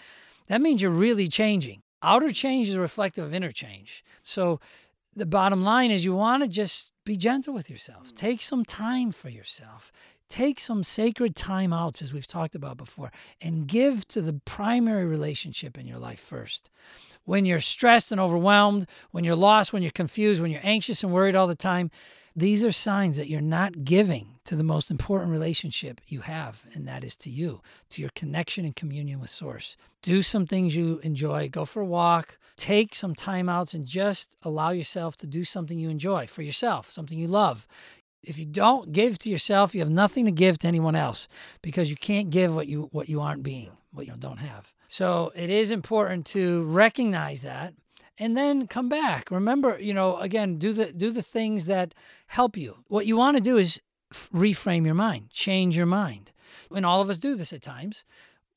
that 0.48 0.60
means 0.60 0.82
you're 0.82 0.90
really 0.90 1.28
changing. 1.28 1.82
Outer 2.02 2.32
change 2.32 2.68
is 2.68 2.76
reflective 2.76 3.24
of 3.24 3.34
inner 3.34 3.52
change. 3.52 4.02
So 4.22 4.58
the 5.14 5.26
bottom 5.26 5.62
line 5.62 5.90
is 5.90 6.04
you 6.04 6.14
want 6.14 6.42
to 6.42 6.48
just 6.48 6.92
be 7.04 7.16
gentle 7.16 7.52
with 7.54 7.68
yourself. 7.68 8.08
Mm. 8.08 8.16
Take 8.16 8.40
some 8.42 8.64
time 8.64 9.10
for 9.10 9.28
yourself. 9.28 9.92
Take 10.28 10.60
some 10.60 10.84
sacred 10.84 11.34
time 11.34 11.72
outs, 11.72 12.00
as 12.00 12.12
we've 12.12 12.26
talked 12.26 12.54
about 12.54 12.76
before, 12.76 13.10
and 13.40 13.66
give 13.66 14.06
to 14.08 14.22
the 14.22 14.40
primary 14.44 15.04
relationship 15.04 15.76
in 15.76 15.86
your 15.86 15.98
life 15.98 16.20
first. 16.20 16.70
When 17.24 17.44
you're 17.44 17.60
stressed 17.60 18.12
and 18.12 18.20
overwhelmed, 18.20 18.86
when 19.10 19.24
you're 19.24 19.36
lost, 19.36 19.72
when 19.72 19.82
you're 19.82 19.90
confused, 19.90 20.40
when 20.40 20.50
you're 20.50 20.60
anxious 20.64 21.04
and 21.04 21.12
worried 21.12 21.36
all 21.36 21.46
the 21.46 21.54
time, 21.54 21.90
these 22.34 22.64
are 22.64 22.72
signs 22.72 23.16
that 23.16 23.28
you're 23.28 23.40
not 23.40 23.84
giving 23.84 24.38
to 24.44 24.56
the 24.56 24.64
most 24.64 24.90
important 24.90 25.30
relationship 25.30 26.00
you 26.06 26.20
have, 26.20 26.64
and 26.74 26.86
that 26.86 27.04
is 27.04 27.16
to 27.18 27.30
you, 27.30 27.60
to 27.90 28.00
your 28.00 28.10
connection 28.14 28.64
and 28.64 28.74
communion 28.74 29.20
with 29.20 29.30
Source. 29.30 29.76
Do 30.02 30.22
some 30.22 30.46
things 30.46 30.74
you 30.74 31.00
enjoy. 31.02 31.48
Go 31.48 31.64
for 31.64 31.82
a 31.82 31.86
walk. 31.86 32.38
Take 32.56 32.94
some 32.94 33.14
time 33.14 33.48
outs 33.48 33.74
and 33.74 33.84
just 33.84 34.36
allow 34.42 34.70
yourself 34.70 35.16
to 35.16 35.26
do 35.26 35.44
something 35.44 35.78
you 35.78 35.90
enjoy 35.90 36.26
for 36.26 36.42
yourself, 36.42 36.90
something 36.90 37.18
you 37.18 37.28
love. 37.28 37.66
If 38.22 38.38
you 38.38 38.44
don't 38.44 38.92
give 38.92 39.18
to 39.18 39.28
yourself, 39.28 39.74
you 39.74 39.80
have 39.80 39.90
nothing 39.90 40.24
to 40.26 40.32
give 40.32 40.58
to 40.58 40.68
anyone 40.68 40.94
else 40.94 41.28
because 41.62 41.90
you 41.90 41.96
can't 41.96 42.30
give 42.30 42.54
what 42.54 42.66
you 42.66 42.88
what 42.92 43.08
you 43.08 43.20
aren't 43.20 43.42
being, 43.42 43.72
what 43.92 44.06
you 44.06 44.14
don't 44.18 44.38
have. 44.38 44.72
So 44.88 45.32
it 45.34 45.50
is 45.50 45.70
important 45.70 46.26
to 46.26 46.64
recognize 46.64 47.42
that 47.42 47.74
and 48.18 48.36
then 48.36 48.66
come 48.66 48.88
back. 48.88 49.30
Remember, 49.30 49.78
you 49.80 49.94
know, 49.94 50.18
again, 50.18 50.58
do 50.58 50.72
the 50.72 50.92
do 50.92 51.10
the 51.10 51.22
things 51.22 51.66
that 51.66 51.94
help 52.26 52.56
you. 52.56 52.84
What 52.88 53.06
you 53.06 53.16
want 53.16 53.36
to 53.36 53.42
do 53.42 53.56
is 53.56 53.80
reframe 54.12 54.84
your 54.84 54.94
mind, 54.94 55.30
change 55.30 55.76
your 55.76 55.86
mind. 55.86 56.32
And 56.74 56.84
all 56.84 57.00
of 57.00 57.10
us 57.10 57.18
do 57.18 57.34
this 57.34 57.52
at 57.52 57.62
times. 57.62 58.04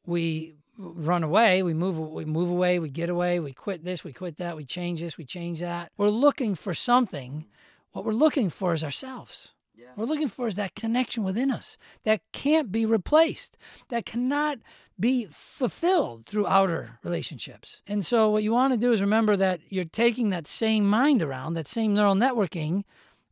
We 0.05 0.55
run 0.77 1.23
away, 1.23 1.63
we 1.63 1.73
move 1.73 1.99
we 1.99 2.25
move 2.25 2.49
away, 2.49 2.79
we 2.79 2.89
get 2.89 3.09
away, 3.09 3.39
we 3.39 3.53
quit 3.53 3.83
this, 3.83 4.03
we 4.03 4.11
quit 4.11 4.37
that, 4.37 4.55
we 4.55 4.65
change 4.65 5.01
this, 5.01 5.17
we 5.17 5.23
change 5.23 5.61
that. 5.61 5.91
We're 5.97 6.09
looking 6.09 6.55
for 6.55 6.73
something. 6.73 7.45
What 7.91 8.05
we're 8.05 8.11
looking 8.11 8.49
for 8.49 8.73
is 8.73 8.83
ourselves. 8.83 9.52
We're 9.95 10.05
looking 10.05 10.27
for 10.27 10.47
is 10.47 10.55
that 10.55 10.75
connection 10.75 11.23
within 11.23 11.51
us 11.51 11.77
that 12.03 12.21
can't 12.31 12.71
be 12.71 12.85
replaced, 12.85 13.57
that 13.89 14.05
cannot 14.05 14.59
be 14.99 15.27
fulfilled 15.29 16.25
through 16.25 16.47
outer 16.47 16.99
relationships. 17.03 17.81
And 17.87 18.05
so, 18.05 18.29
what 18.29 18.43
you 18.43 18.53
want 18.53 18.73
to 18.73 18.79
do 18.79 18.91
is 18.91 19.01
remember 19.01 19.35
that 19.35 19.61
you're 19.69 19.83
taking 19.83 20.29
that 20.29 20.47
same 20.47 20.85
mind 20.85 21.21
around, 21.21 21.53
that 21.53 21.67
same 21.67 21.93
neural 21.93 22.15
networking. 22.15 22.83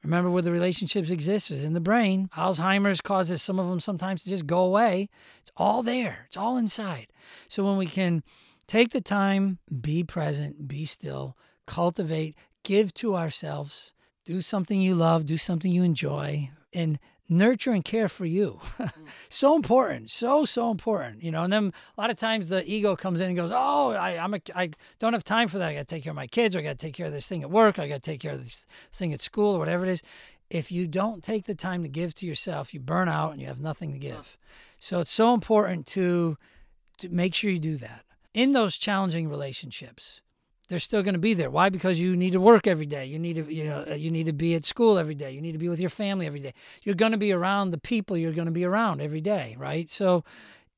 Remember 0.04 0.32
where 0.32 0.42
the 0.42 0.52
relationships 0.52 1.12
exist 1.12 1.52
is 1.52 1.64
in 1.64 1.74
the 1.74 1.80
brain. 1.80 2.28
Alzheimer's 2.36 3.02
causes 3.02 3.42
some 3.42 3.60
of 3.60 3.70
them 3.70 3.80
sometimes 3.80 4.24
to 4.24 4.30
just 4.30 4.48
go 4.48 4.64
away. 4.66 5.10
It's 5.42 5.52
all 5.56 5.84
there, 5.84 6.24
it's 6.26 6.38
all 6.38 6.58
inside. 6.58 7.08
So, 7.48 7.64
when 7.64 7.78
we 7.78 7.86
can 7.86 8.24
take 8.68 8.90
the 8.90 9.02
time, 9.02 9.60
be 9.82 10.04
present, 10.04 10.68
be 10.68 10.86
still, 10.86 11.38
cultivate, 11.68 12.36
give 12.64 12.94
to 12.96 13.16
ourselves, 13.16 13.94
do 14.32 14.42
something 14.42 14.82
you 14.82 14.96
love, 14.96 15.26
do 15.26 15.38
something 15.38 15.72
you 15.72 15.84
enjoy, 15.84 16.50
and 16.74 17.00
nurture 17.28 17.72
and 17.72 17.84
care 17.84 18.10
for 18.10 18.26
you. 18.26 18.60
Mm. 18.82 19.08
so 19.30 19.56
important, 19.56 20.10
so 20.10 20.46
so 20.46 20.72
important. 20.72 21.24
You 21.24 21.32
know, 21.32 21.44
and 21.44 21.54
then 21.54 21.74
a 21.98 22.02
lot 22.02 22.10
of 22.10 22.18
times 22.18 22.50
the 22.50 22.64
ego 22.70 22.96
comes 22.96 23.20
in 23.22 23.28
and 23.28 23.36
goes, 23.36 23.52
"Oh, 23.54 23.92
I, 23.92 24.18
I'm 24.18 24.34
a, 24.34 24.40
I 24.56 24.72
don't 25.00 25.14
have 25.14 25.24
time 25.24 25.48
for 25.48 25.60
that. 25.60 25.70
I 25.70 25.74
got 25.74 25.88
to 25.88 25.96
take 25.96 26.04
care 26.04 26.12
of 26.12 26.16
my 26.16 26.28
kids, 26.28 26.56
or 26.56 26.60
I 26.60 26.64
got 26.64 26.78
to 26.80 26.86
take 26.86 26.96
care 26.96 27.08
of 27.08 27.14
this 27.14 27.28
thing 27.28 27.42
at 27.44 27.52
work, 27.52 27.78
or 27.78 27.84
I 27.84 27.88
got 27.88 28.02
to 28.04 28.12
take 28.12 28.22
care 28.22 28.34
of 28.34 28.40
this 28.40 28.66
thing 28.92 29.14
at 29.14 29.22
school, 29.22 29.56
or 29.56 29.60
whatever 29.60 29.86
it 29.86 29.92
is." 29.92 30.04
If 30.50 30.72
you 30.72 30.88
don't 30.88 31.24
take 31.24 31.46
the 31.46 31.56
time 31.56 31.82
to 31.84 31.90
give 31.90 32.14
to 32.16 32.26
yourself, 32.26 32.74
you 32.74 32.80
burn 32.82 33.08
out 33.08 33.32
and 33.32 33.40
you 33.42 33.48
have 33.48 33.62
nothing 33.62 33.94
to 33.94 34.00
give. 34.00 34.38
So 34.80 35.00
it's 35.00 35.12
so 35.24 35.34
important 35.34 35.86
to 35.98 36.38
to 36.98 37.10
make 37.10 37.34
sure 37.34 37.50
you 37.52 37.60
do 37.60 37.78
that 37.78 38.04
in 38.34 38.52
those 38.52 38.78
challenging 38.78 39.30
relationships 39.30 40.22
they're 40.72 40.80
still 40.80 41.04
going 41.04 41.14
to 41.14 41.20
be 41.20 41.34
there. 41.34 41.50
Why? 41.50 41.70
Because 41.70 42.00
you 42.00 42.16
need 42.16 42.32
to 42.32 42.40
work 42.40 42.66
every 42.66 42.86
day. 42.86 43.06
You 43.06 43.20
need 43.20 43.36
to, 43.36 43.54
you 43.54 43.66
know, 43.66 43.86
uh, 43.92 43.94
you 43.94 44.10
need 44.10 44.28
to 44.28 44.34
be 44.34 44.56
at 44.56 44.64
school 44.64 44.98
every 44.98 45.16
day. 45.16 45.32
You 45.32 45.42
need 45.42 45.52
to 45.52 45.58
be 45.58 45.68
with 45.68 45.82
your 45.82 45.90
family 45.90 46.26
every 46.26 46.40
day. 46.40 46.54
You're 46.82 46.96
going 46.96 47.12
to 47.12 47.18
be 47.18 47.34
around 47.34 47.72
the 47.72 47.78
people 47.78 48.16
you're 48.16 48.32
going 48.32 48.46
to 48.46 48.54
be 48.54 48.64
around 48.64 49.02
every 49.02 49.20
day, 49.20 49.58
right? 49.60 49.90
So, 49.90 50.24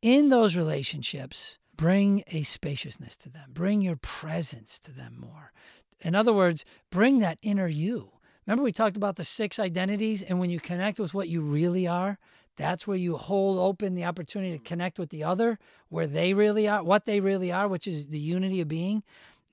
in 0.01 0.29
those 0.29 0.57
relationships, 0.57 1.59
bring 1.77 2.23
a 2.31 2.41
spaciousness 2.41 3.15
to 3.17 3.29
them. 3.29 3.51
Bring 3.53 3.81
your 3.81 3.95
presence 3.95 4.79
to 4.79 4.91
them 4.91 5.15
more. 5.19 5.53
In 6.01 6.15
other 6.15 6.33
words, 6.33 6.65
bring 6.89 7.19
that 7.19 7.37
inner 7.43 7.67
you. 7.67 8.09
Remember 8.47 8.63
we 8.63 8.71
talked 8.71 8.97
about 8.97 9.15
the 9.15 9.23
six 9.23 9.59
identities 9.59 10.23
and 10.23 10.39
when 10.39 10.49
you 10.49 10.59
connect 10.59 10.99
with 10.99 11.13
what 11.13 11.29
you 11.29 11.41
really 11.41 11.87
are, 11.87 12.17
that's 12.55 12.85
where 12.85 12.97
you 12.97 13.17
hold 13.17 13.57
open 13.57 13.95
the 13.95 14.05
opportunity 14.05 14.57
to 14.57 14.63
connect 14.63 14.99
with 14.99 15.09
the 15.09 15.23
other, 15.23 15.57
where 15.89 16.05
they 16.05 16.33
really 16.33 16.67
are, 16.67 16.83
what 16.83 17.05
they 17.05 17.19
really 17.19 17.51
are, 17.51 17.67
which 17.67 17.87
is 17.87 18.07
the 18.07 18.19
unity 18.19 18.61
of 18.61 18.67
being. 18.67 19.03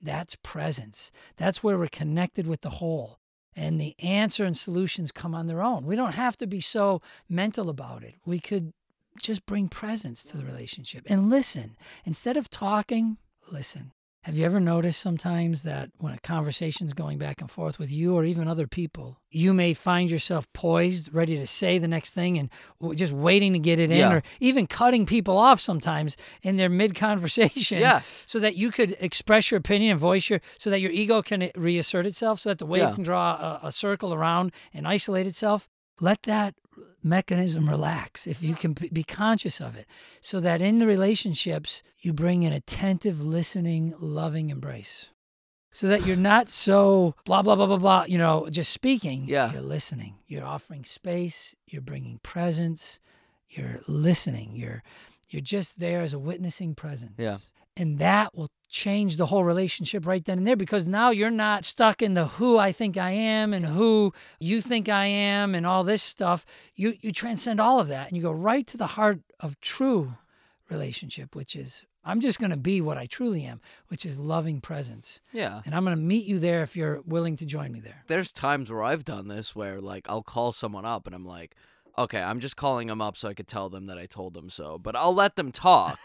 That's 0.01 0.35
presence. 0.37 1.11
That's 1.37 1.63
where 1.63 1.77
we're 1.77 1.87
connected 1.87 2.47
with 2.47 2.61
the 2.61 2.71
whole. 2.71 3.19
And 3.55 3.79
the 3.79 3.95
answer 3.99 4.45
and 4.45 4.57
solutions 4.57 5.11
come 5.11 5.35
on 5.35 5.47
their 5.47 5.61
own. 5.61 5.85
We 5.85 5.95
don't 5.95 6.13
have 6.13 6.37
to 6.37 6.47
be 6.47 6.61
so 6.61 7.01
mental 7.29 7.69
about 7.69 8.03
it. 8.03 8.15
We 8.25 8.39
could 8.39 8.73
just 9.19 9.45
bring 9.45 9.67
presence 9.67 10.23
to 10.23 10.37
the 10.37 10.45
relationship 10.45 11.03
and 11.07 11.29
listen. 11.29 11.75
Instead 12.05 12.37
of 12.37 12.49
talking, 12.49 13.17
listen. 13.51 13.91
Have 14.25 14.37
you 14.37 14.45
ever 14.45 14.59
noticed 14.59 15.01
sometimes 15.01 15.63
that 15.63 15.89
when 15.97 16.13
a 16.13 16.19
conversation's 16.19 16.93
going 16.93 17.17
back 17.17 17.41
and 17.41 17.49
forth 17.49 17.79
with 17.79 17.91
you 17.91 18.13
or 18.15 18.23
even 18.23 18.47
other 18.47 18.67
people, 18.67 19.17
you 19.31 19.51
may 19.51 19.73
find 19.73 20.11
yourself 20.11 20.51
poised, 20.53 21.11
ready 21.11 21.37
to 21.37 21.47
say 21.47 21.79
the 21.79 21.87
next 21.87 22.11
thing 22.13 22.37
and 22.37 22.51
just 22.95 23.13
waiting 23.13 23.53
to 23.53 23.59
get 23.59 23.79
it 23.79 23.89
in 23.89 23.97
Yeah. 23.97 24.13
or 24.13 24.23
even 24.39 24.67
cutting 24.67 25.07
people 25.07 25.39
off 25.39 25.59
sometimes 25.59 26.17
in 26.43 26.57
their 26.57 26.69
mid 26.69 26.93
conversation 26.93 27.79
Yeah. 27.79 28.01
so 28.27 28.37
that 28.39 28.55
you 28.55 28.69
could 28.69 28.95
express 28.99 29.49
your 29.49 29.57
opinion 29.57 29.91
and 29.91 29.99
voice 29.99 30.29
your 30.29 30.39
so 30.59 30.69
that 30.69 30.81
your 30.81 30.91
ego 30.91 31.23
can 31.23 31.49
reassert 31.55 32.05
itself 32.05 32.39
so 32.41 32.49
that 32.49 32.59
the 32.59 32.67
wave 32.67 32.83
Yeah. 32.83 32.93
can 32.93 33.03
draw 33.03 33.59
a, 33.63 33.67
a 33.67 33.71
circle 33.71 34.13
around 34.13 34.51
and 34.71 34.87
isolate 34.87 35.25
itself 35.25 35.67
let 35.99 36.23
that 36.23 36.53
mechanism 37.03 37.69
relax 37.69 38.27
if 38.27 38.43
you 38.43 38.55
can 38.55 38.73
be 38.73 39.03
conscious 39.03 39.59
of 39.59 39.75
it 39.75 39.85
so 40.21 40.39
that 40.39 40.61
in 40.61 40.79
the 40.79 40.87
relationships 40.87 41.83
you 41.99 42.13
bring 42.13 42.45
an 42.45 42.53
attentive 42.53 43.23
listening 43.23 43.93
loving 43.99 44.49
embrace. 44.49 45.09
So 45.73 45.87
that 45.87 46.05
you're 46.05 46.17
not 46.17 46.49
so 46.65 47.15
blah 47.25 47.41
blah 47.41 47.55
blah 47.55 47.67
blah 47.67 47.77
blah 47.77 48.05
you 48.07 48.17
know 48.17 48.47
just 48.49 48.71
speaking. 48.71 49.23
Yeah. 49.25 49.51
you're 49.53 49.61
listening. 49.61 50.15
You're 50.27 50.45
offering 50.45 50.83
space. 50.83 51.55
You're 51.67 51.81
bringing 51.81 52.19
presence. 52.19 52.99
You're 53.49 53.79
listening. 53.87 54.51
You're 54.53 54.83
you're 55.29 55.41
just 55.41 55.79
there 55.79 56.01
as 56.01 56.13
a 56.13 56.19
witnessing 56.19 56.75
presence. 56.75 57.15
Yeah. 57.17 57.37
And 57.77 57.99
that 57.99 58.35
will 58.35 58.49
change 58.69 59.17
the 59.17 59.25
whole 59.25 59.43
relationship 59.43 60.07
right 60.07 60.23
then 60.23 60.37
and 60.37 60.47
there 60.47 60.55
because 60.55 60.87
now 60.87 61.09
you're 61.09 61.29
not 61.29 61.65
stuck 61.65 62.01
in 62.01 62.13
the 62.13 62.25
who 62.25 62.57
I 62.57 62.71
think 62.71 62.97
I 62.97 63.11
am 63.11 63.53
and 63.53 63.65
who 63.65 64.13
you 64.39 64.61
think 64.61 64.87
I 64.87 65.05
am 65.05 65.53
and 65.53 65.65
all 65.65 65.83
this 65.83 66.01
stuff. 66.01 66.45
You 66.75 66.93
you 67.01 67.11
transcend 67.11 67.59
all 67.59 67.79
of 67.79 67.89
that 67.89 68.07
and 68.07 68.15
you 68.15 68.23
go 68.23 68.31
right 68.31 68.65
to 68.67 68.77
the 68.77 68.87
heart 68.87 69.19
of 69.39 69.59
true 69.59 70.13
relationship, 70.69 71.35
which 71.35 71.55
is 71.55 71.85
I'm 72.03 72.19
just 72.19 72.39
going 72.39 72.51
to 72.51 72.57
be 72.57 72.81
what 72.81 72.97
I 72.97 73.05
truly 73.05 73.43
am, 73.43 73.61
which 73.89 74.05
is 74.05 74.17
loving 74.17 74.59
presence. 74.59 75.21
Yeah. 75.31 75.61
And 75.65 75.75
I'm 75.75 75.83
going 75.83 75.95
to 75.95 76.01
meet 76.01 76.25
you 76.25 76.39
there 76.39 76.63
if 76.63 76.75
you're 76.75 77.01
willing 77.05 77.35
to 77.37 77.45
join 77.45 77.71
me 77.71 77.79
there. 77.79 78.03
There's 78.07 78.31
times 78.31 78.71
where 78.71 78.83
I've 78.83 79.03
done 79.03 79.27
this 79.27 79.55
where 79.55 79.79
like 79.79 80.09
I'll 80.09 80.23
call 80.23 80.51
someone 80.51 80.85
up 80.85 81.05
and 81.05 81.15
I'm 81.15 81.25
like, 81.25 81.55
okay, 81.97 82.21
I'm 82.21 82.39
just 82.39 82.55
calling 82.57 82.87
them 82.87 83.01
up 83.01 83.17
so 83.17 83.27
I 83.27 83.33
could 83.33 83.47
tell 83.47 83.69
them 83.69 83.85
that 83.87 83.97
I 83.97 84.05
told 84.05 84.33
them 84.33 84.49
so, 84.49 84.77
but 84.77 84.95
I'll 84.95 85.13
let 85.13 85.35
them 85.35 85.51
talk. 85.51 85.99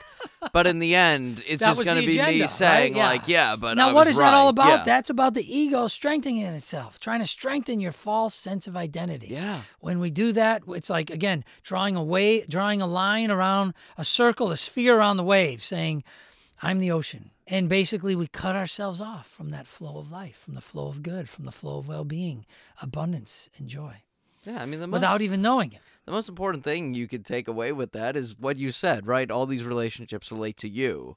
but 0.52 0.66
in 0.66 0.78
the 0.78 0.94
end, 0.94 1.42
it's 1.46 1.60
That 1.62 1.76
just 1.76 1.84
going 1.84 2.00
to 2.00 2.06
be 2.06 2.14
agenda, 2.14 2.32
me 2.32 2.40
right? 2.42 2.50
saying 2.50 2.96
Yeah. 2.96 3.06
like, 3.06 3.28
yeah, 3.28 3.56
but 3.56 3.76
now, 3.76 3.90
I 3.90 3.92
what 3.92 4.06
is 4.06 4.16
that 4.18 4.34
all 4.34 4.48
about? 4.48 4.68
Yeah. 4.68 4.82
That's 4.84 5.10
about 5.10 5.34
the 5.34 5.44
ego 5.44 5.86
strengthening 5.86 6.42
itself, 6.42 6.98
trying 6.98 7.20
to 7.20 7.26
strengthen 7.26 7.80
your 7.80 7.92
false 7.92 8.34
sense 8.34 8.66
of 8.66 8.76
identity. 8.76 9.28
Yeah. 9.28 9.60
When 9.80 9.98
we 10.00 10.10
do 10.10 10.32
that, 10.32 10.62
it's 10.68 10.90
like 10.90 11.10
again 11.10 11.44
drawing 11.62 11.96
a 11.96 12.02
wave, 12.02 12.46
drawing 12.48 12.80
a 12.82 12.86
line 12.86 13.30
around 13.30 13.74
a 13.96 14.04
circle, 14.04 14.50
a 14.50 14.56
sphere 14.56 14.98
around 14.98 15.16
the 15.18 15.24
wave, 15.24 15.62
saying, 15.62 16.04
"I'm 16.62 16.80
the 16.80 16.90
ocean." 16.90 17.30
And 17.48 17.68
basically, 17.68 18.16
we 18.16 18.26
cut 18.26 18.56
ourselves 18.56 19.00
off 19.00 19.28
from 19.28 19.50
that 19.52 19.68
flow 19.68 19.98
of 19.98 20.10
life, 20.10 20.36
from 20.36 20.54
the 20.54 20.60
flow 20.60 20.88
of 20.88 21.00
good, 21.04 21.28
from 21.28 21.44
the 21.44 21.52
flow 21.52 21.78
of 21.78 21.86
well-being, 21.86 22.44
abundance, 22.82 23.48
and 23.56 23.68
joy, 23.68 24.02
Yeah, 24.46 24.62
I 24.62 24.66
mean 24.66 24.80
the 24.80 24.86
most, 24.86 25.00
without 25.00 25.20
even 25.20 25.42
knowing 25.42 25.72
it. 25.72 25.80
the 26.04 26.12
most 26.12 26.28
important 26.28 26.64
thing 26.64 26.94
you 26.94 27.08
could 27.08 27.24
take 27.24 27.48
away 27.48 27.72
with 27.72 27.92
that 27.92 28.16
is 28.16 28.38
what 28.38 28.56
you 28.56 28.72
said, 28.72 29.06
right? 29.06 29.30
All 29.30 29.46
these 29.46 29.64
relationships 29.64 30.30
relate 30.30 30.56
to 30.58 30.68
you. 30.68 31.16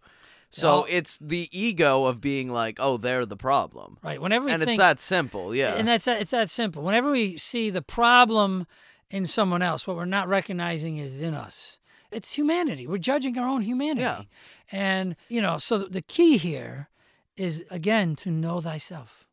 So 0.51 0.87
it's 0.89 1.19
the 1.19 1.47
ego 1.51 2.05
of 2.05 2.19
being 2.19 2.51
like, 2.51 2.79
oh, 2.79 2.97
they're 2.97 3.25
the 3.25 3.37
problem. 3.37 3.97
Right? 4.01 4.19
Whenever 4.19 4.45
we 4.45 4.51
and 4.51 4.63
think, 4.63 4.79
it's 4.79 4.83
that 4.83 4.99
simple, 4.99 5.53
yeah. 5.53 5.75
and 5.75 5.87
that's 5.87 6.07
it's 6.07 6.31
that 6.31 6.49
simple. 6.49 6.81
Whenever 6.81 7.11
we 7.11 7.37
see 7.37 7.69
the 7.69 7.83
problem 7.83 8.65
in 9.11 9.25
someone 9.25 9.61
else, 9.61 9.85
what 9.85 9.95
we're 9.95 10.05
not 10.05 10.27
recognizing 10.27 10.97
is 10.97 11.21
in 11.21 11.35
us. 11.35 11.79
It's 12.11 12.33
humanity. 12.33 12.87
We're 12.87 12.97
judging 12.97 13.37
our 13.37 13.47
own 13.47 13.61
humanity. 13.61 14.01
Yeah. 14.01 14.23
And 14.71 15.15
you 15.29 15.41
know, 15.41 15.59
so 15.59 15.77
the 15.77 16.01
key 16.01 16.37
here 16.37 16.89
is 17.37 17.63
again 17.69 18.15
to 18.17 18.31
know 18.31 18.59
thyself. 18.59 19.27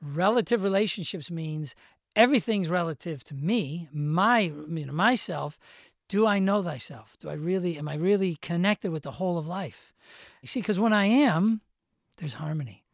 Relative 0.00 0.62
relationships 0.62 1.30
means 1.30 1.74
everything's 2.16 2.68
relative 2.68 3.24
to 3.24 3.34
me, 3.34 3.88
my 3.92 4.40
you 4.40 4.86
know, 4.86 4.92
myself. 4.92 5.58
Do 6.08 6.26
I 6.26 6.40
know 6.40 6.62
thyself? 6.62 7.16
Do 7.18 7.30
I 7.30 7.34
really 7.34 7.78
am 7.78 7.88
I 7.88 7.94
really 7.94 8.36
connected 8.36 8.90
with 8.90 9.02
the 9.02 9.12
whole 9.12 9.38
of 9.38 9.46
life? 9.46 9.94
You 10.42 10.48
see, 10.48 10.60
because 10.60 10.78
when 10.78 10.92
I 10.92 11.06
am, 11.06 11.62
there's 12.18 12.34
harmony. 12.34 12.84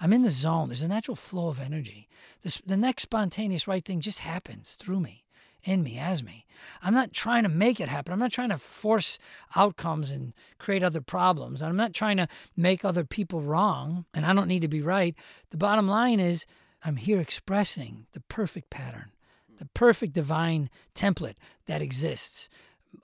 I'm 0.00 0.12
in 0.12 0.22
the 0.22 0.30
zone. 0.30 0.68
There's 0.68 0.82
a 0.82 0.88
natural 0.88 1.16
flow 1.16 1.48
of 1.48 1.60
energy. 1.60 2.08
This, 2.42 2.58
the 2.58 2.76
next 2.76 3.02
spontaneous 3.02 3.66
right 3.66 3.84
thing 3.84 4.00
just 4.00 4.20
happens 4.20 4.74
through 4.74 5.00
me, 5.00 5.24
in 5.64 5.82
me, 5.82 5.98
as 5.98 6.22
me. 6.22 6.46
I'm 6.82 6.94
not 6.94 7.12
trying 7.12 7.42
to 7.42 7.48
make 7.48 7.80
it 7.80 7.88
happen. 7.88 8.12
I'm 8.12 8.20
not 8.20 8.30
trying 8.30 8.50
to 8.50 8.58
force 8.58 9.18
outcomes 9.56 10.12
and 10.12 10.34
create 10.58 10.84
other 10.84 11.00
problems. 11.00 11.62
I'm 11.62 11.76
not 11.76 11.94
trying 11.94 12.16
to 12.18 12.28
make 12.56 12.84
other 12.84 13.04
people 13.04 13.40
wrong, 13.40 14.04
and 14.14 14.24
I 14.24 14.32
don't 14.34 14.48
need 14.48 14.62
to 14.62 14.68
be 14.68 14.82
right. 14.82 15.16
The 15.50 15.56
bottom 15.56 15.88
line 15.88 16.20
is 16.20 16.46
I'm 16.84 16.96
here 16.96 17.20
expressing 17.20 18.06
the 18.12 18.20
perfect 18.28 18.70
pattern, 18.70 19.10
the 19.58 19.66
perfect 19.74 20.12
divine 20.12 20.70
template 20.94 21.36
that 21.66 21.82
exists. 21.82 22.48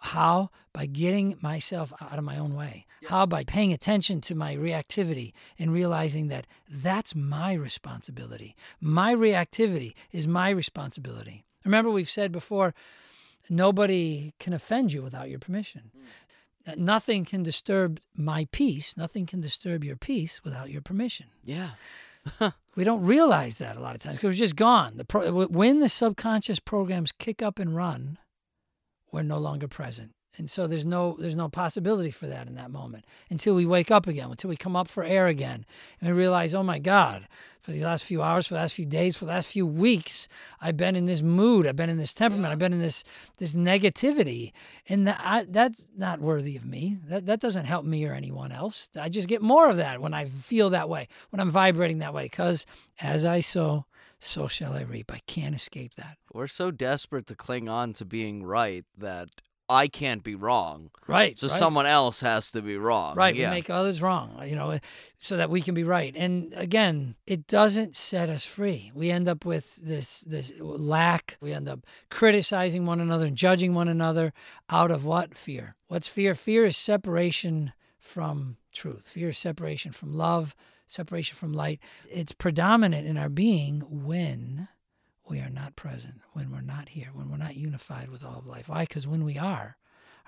How? 0.00 0.50
By 0.72 0.86
getting 0.86 1.36
myself 1.42 1.92
out 2.00 2.16
of 2.18 2.24
my 2.24 2.38
own 2.38 2.54
way. 2.54 2.86
How? 3.06 3.26
By 3.26 3.44
paying 3.44 3.72
attention 3.72 4.20
to 4.22 4.34
my 4.34 4.56
reactivity 4.56 5.32
and 5.58 5.72
realizing 5.72 6.28
that 6.28 6.46
that's 6.70 7.14
my 7.14 7.52
responsibility. 7.52 8.56
My 8.80 9.14
reactivity 9.14 9.92
is 10.10 10.26
my 10.26 10.48
responsibility. 10.50 11.44
Remember, 11.64 11.90
we've 11.90 12.08
said 12.08 12.32
before 12.32 12.74
nobody 13.50 14.32
can 14.38 14.52
offend 14.52 14.92
you 14.92 15.02
without 15.02 15.28
your 15.30 15.38
permission. 15.38 15.90
That 16.64 16.78
Nothing 16.78 17.26
can 17.26 17.42
disturb 17.42 18.00
my 18.16 18.48
peace, 18.50 18.96
nothing 18.96 19.26
can 19.26 19.40
disturb 19.40 19.84
your 19.84 19.96
peace 19.96 20.42
without 20.44 20.70
your 20.70 20.80
permission. 20.80 21.26
yeah. 21.44 21.70
We 22.76 22.82
don't 22.82 23.04
realize 23.04 23.58
that 23.58 23.76
a 23.76 23.80
lot 23.80 23.94
of 23.94 24.02
times 24.02 24.18
because 24.18 24.34
we're 24.34 24.44
just 24.44 24.56
gone. 24.56 24.96
The 24.96 25.04
pro- 25.04 25.46
when 25.46 25.80
the 25.80 25.88
subconscious 25.88 26.58
programs 26.58 27.12
kick 27.12 27.40
up 27.40 27.58
and 27.58 27.76
run, 27.76 28.18
we're 29.12 29.22
no 29.22 29.38
longer 29.38 29.68
present 29.68 30.13
And 30.36 30.50
so 30.50 30.66
there's 30.66 30.84
no 30.84 31.16
there's 31.18 31.36
no 31.36 31.48
possibility 31.48 32.10
for 32.10 32.26
that 32.26 32.48
in 32.48 32.56
that 32.56 32.70
moment 32.70 33.04
until 33.30 33.54
we 33.54 33.66
wake 33.66 33.90
up 33.90 34.06
again, 34.06 34.30
until 34.30 34.50
we 34.50 34.56
come 34.56 34.74
up 34.74 34.88
for 34.88 35.04
air 35.04 35.28
again, 35.28 35.64
and 36.00 36.10
we 36.10 36.18
realize, 36.18 36.54
oh 36.54 36.62
my 36.62 36.78
God, 36.78 37.28
for 37.60 37.70
these 37.70 37.84
last 37.84 38.04
few 38.04 38.20
hours, 38.20 38.46
for 38.46 38.54
the 38.54 38.60
last 38.60 38.74
few 38.74 38.84
days, 38.84 39.16
for 39.16 39.26
the 39.26 39.30
last 39.30 39.46
few 39.46 39.64
weeks, 39.64 40.28
I've 40.60 40.76
been 40.76 40.96
in 40.96 41.06
this 41.06 41.22
mood, 41.22 41.66
I've 41.66 41.76
been 41.76 41.88
in 41.88 41.98
this 41.98 42.12
temperament, 42.12 42.50
I've 42.50 42.58
been 42.58 42.72
in 42.72 42.80
this 42.80 43.04
this 43.38 43.54
negativity, 43.54 44.52
and 44.88 45.06
that, 45.06 45.20
I, 45.22 45.46
that's 45.48 45.88
not 45.96 46.20
worthy 46.20 46.56
of 46.56 46.64
me. 46.64 46.98
That 47.08 47.26
that 47.26 47.40
doesn't 47.40 47.66
help 47.66 47.84
me 47.84 48.04
or 48.04 48.12
anyone 48.12 48.50
else. 48.50 48.88
I 49.00 49.08
just 49.08 49.28
get 49.28 49.40
more 49.40 49.70
of 49.70 49.76
that 49.76 50.00
when 50.00 50.14
I 50.14 50.24
feel 50.24 50.70
that 50.70 50.88
way, 50.88 51.08
when 51.30 51.40
I'm 51.40 51.50
vibrating 51.50 51.98
that 51.98 52.14
way, 52.14 52.24
because 52.24 52.66
as 53.00 53.24
I 53.24 53.38
sow, 53.38 53.86
so 54.18 54.48
shall 54.48 54.72
I 54.72 54.82
reap. 54.82 55.12
I 55.12 55.20
can't 55.26 55.54
escape 55.54 55.94
that. 55.94 56.18
We're 56.32 56.46
so 56.46 56.70
desperate 56.70 57.26
to 57.26 57.34
cling 57.34 57.68
on 57.68 57.92
to 57.94 58.04
being 58.04 58.42
right 58.42 58.84
that 58.98 59.28
I 59.68 59.88
can't 59.88 60.22
be 60.22 60.34
wrong. 60.34 60.90
Right. 61.06 61.38
So 61.38 61.46
right. 61.46 61.56
someone 61.56 61.86
else 61.86 62.20
has 62.20 62.52
to 62.52 62.62
be 62.62 62.76
wrong. 62.76 63.14
Right. 63.14 63.34
Yeah. 63.34 63.48
We 63.48 63.56
make 63.56 63.70
others 63.70 64.02
wrong, 64.02 64.42
you 64.46 64.56
know, 64.56 64.78
so 65.18 65.36
that 65.36 65.48
we 65.48 65.60
can 65.60 65.74
be 65.74 65.84
right. 65.84 66.14
And 66.16 66.52
again, 66.54 67.14
it 67.26 67.46
doesn't 67.46 67.94
set 67.94 68.28
us 68.28 68.44
free. 68.44 68.92
We 68.94 69.10
end 69.10 69.28
up 69.28 69.44
with 69.44 69.76
this 69.76 70.20
this 70.20 70.52
lack. 70.60 71.38
We 71.40 71.52
end 71.52 71.68
up 71.68 71.80
criticizing 72.10 72.84
one 72.84 73.00
another 73.00 73.26
and 73.26 73.36
judging 73.36 73.74
one 73.74 73.88
another 73.88 74.32
out 74.68 74.90
of 74.90 75.04
what? 75.04 75.36
Fear. 75.36 75.76
What's 75.88 76.08
fear? 76.08 76.34
Fear 76.34 76.66
is 76.66 76.76
separation 76.76 77.72
from 77.98 78.58
truth. 78.72 79.08
Fear 79.08 79.30
is 79.30 79.38
separation 79.38 79.92
from 79.92 80.12
love, 80.12 80.54
separation 80.86 81.36
from 81.36 81.52
light. 81.52 81.80
It's 82.10 82.32
predominant 82.32 83.06
in 83.06 83.16
our 83.16 83.30
being 83.30 83.80
when 83.88 84.68
we 85.28 85.40
are 85.40 85.50
not 85.50 85.76
present, 85.76 86.20
when 86.32 86.50
we're 86.50 86.60
not 86.60 86.90
here, 86.90 87.08
when 87.12 87.30
we're 87.30 87.36
not 87.36 87.56
unified 87.56 88.10
with 88.10 88.24
all 88.24 88.38
of 88.38 88.46
life. 88.46 88.68
Why? 88.68 88.82
Because 88.82 89.06
when 89.06 89.24
we 89.24 89.38
are, 89.38 89.76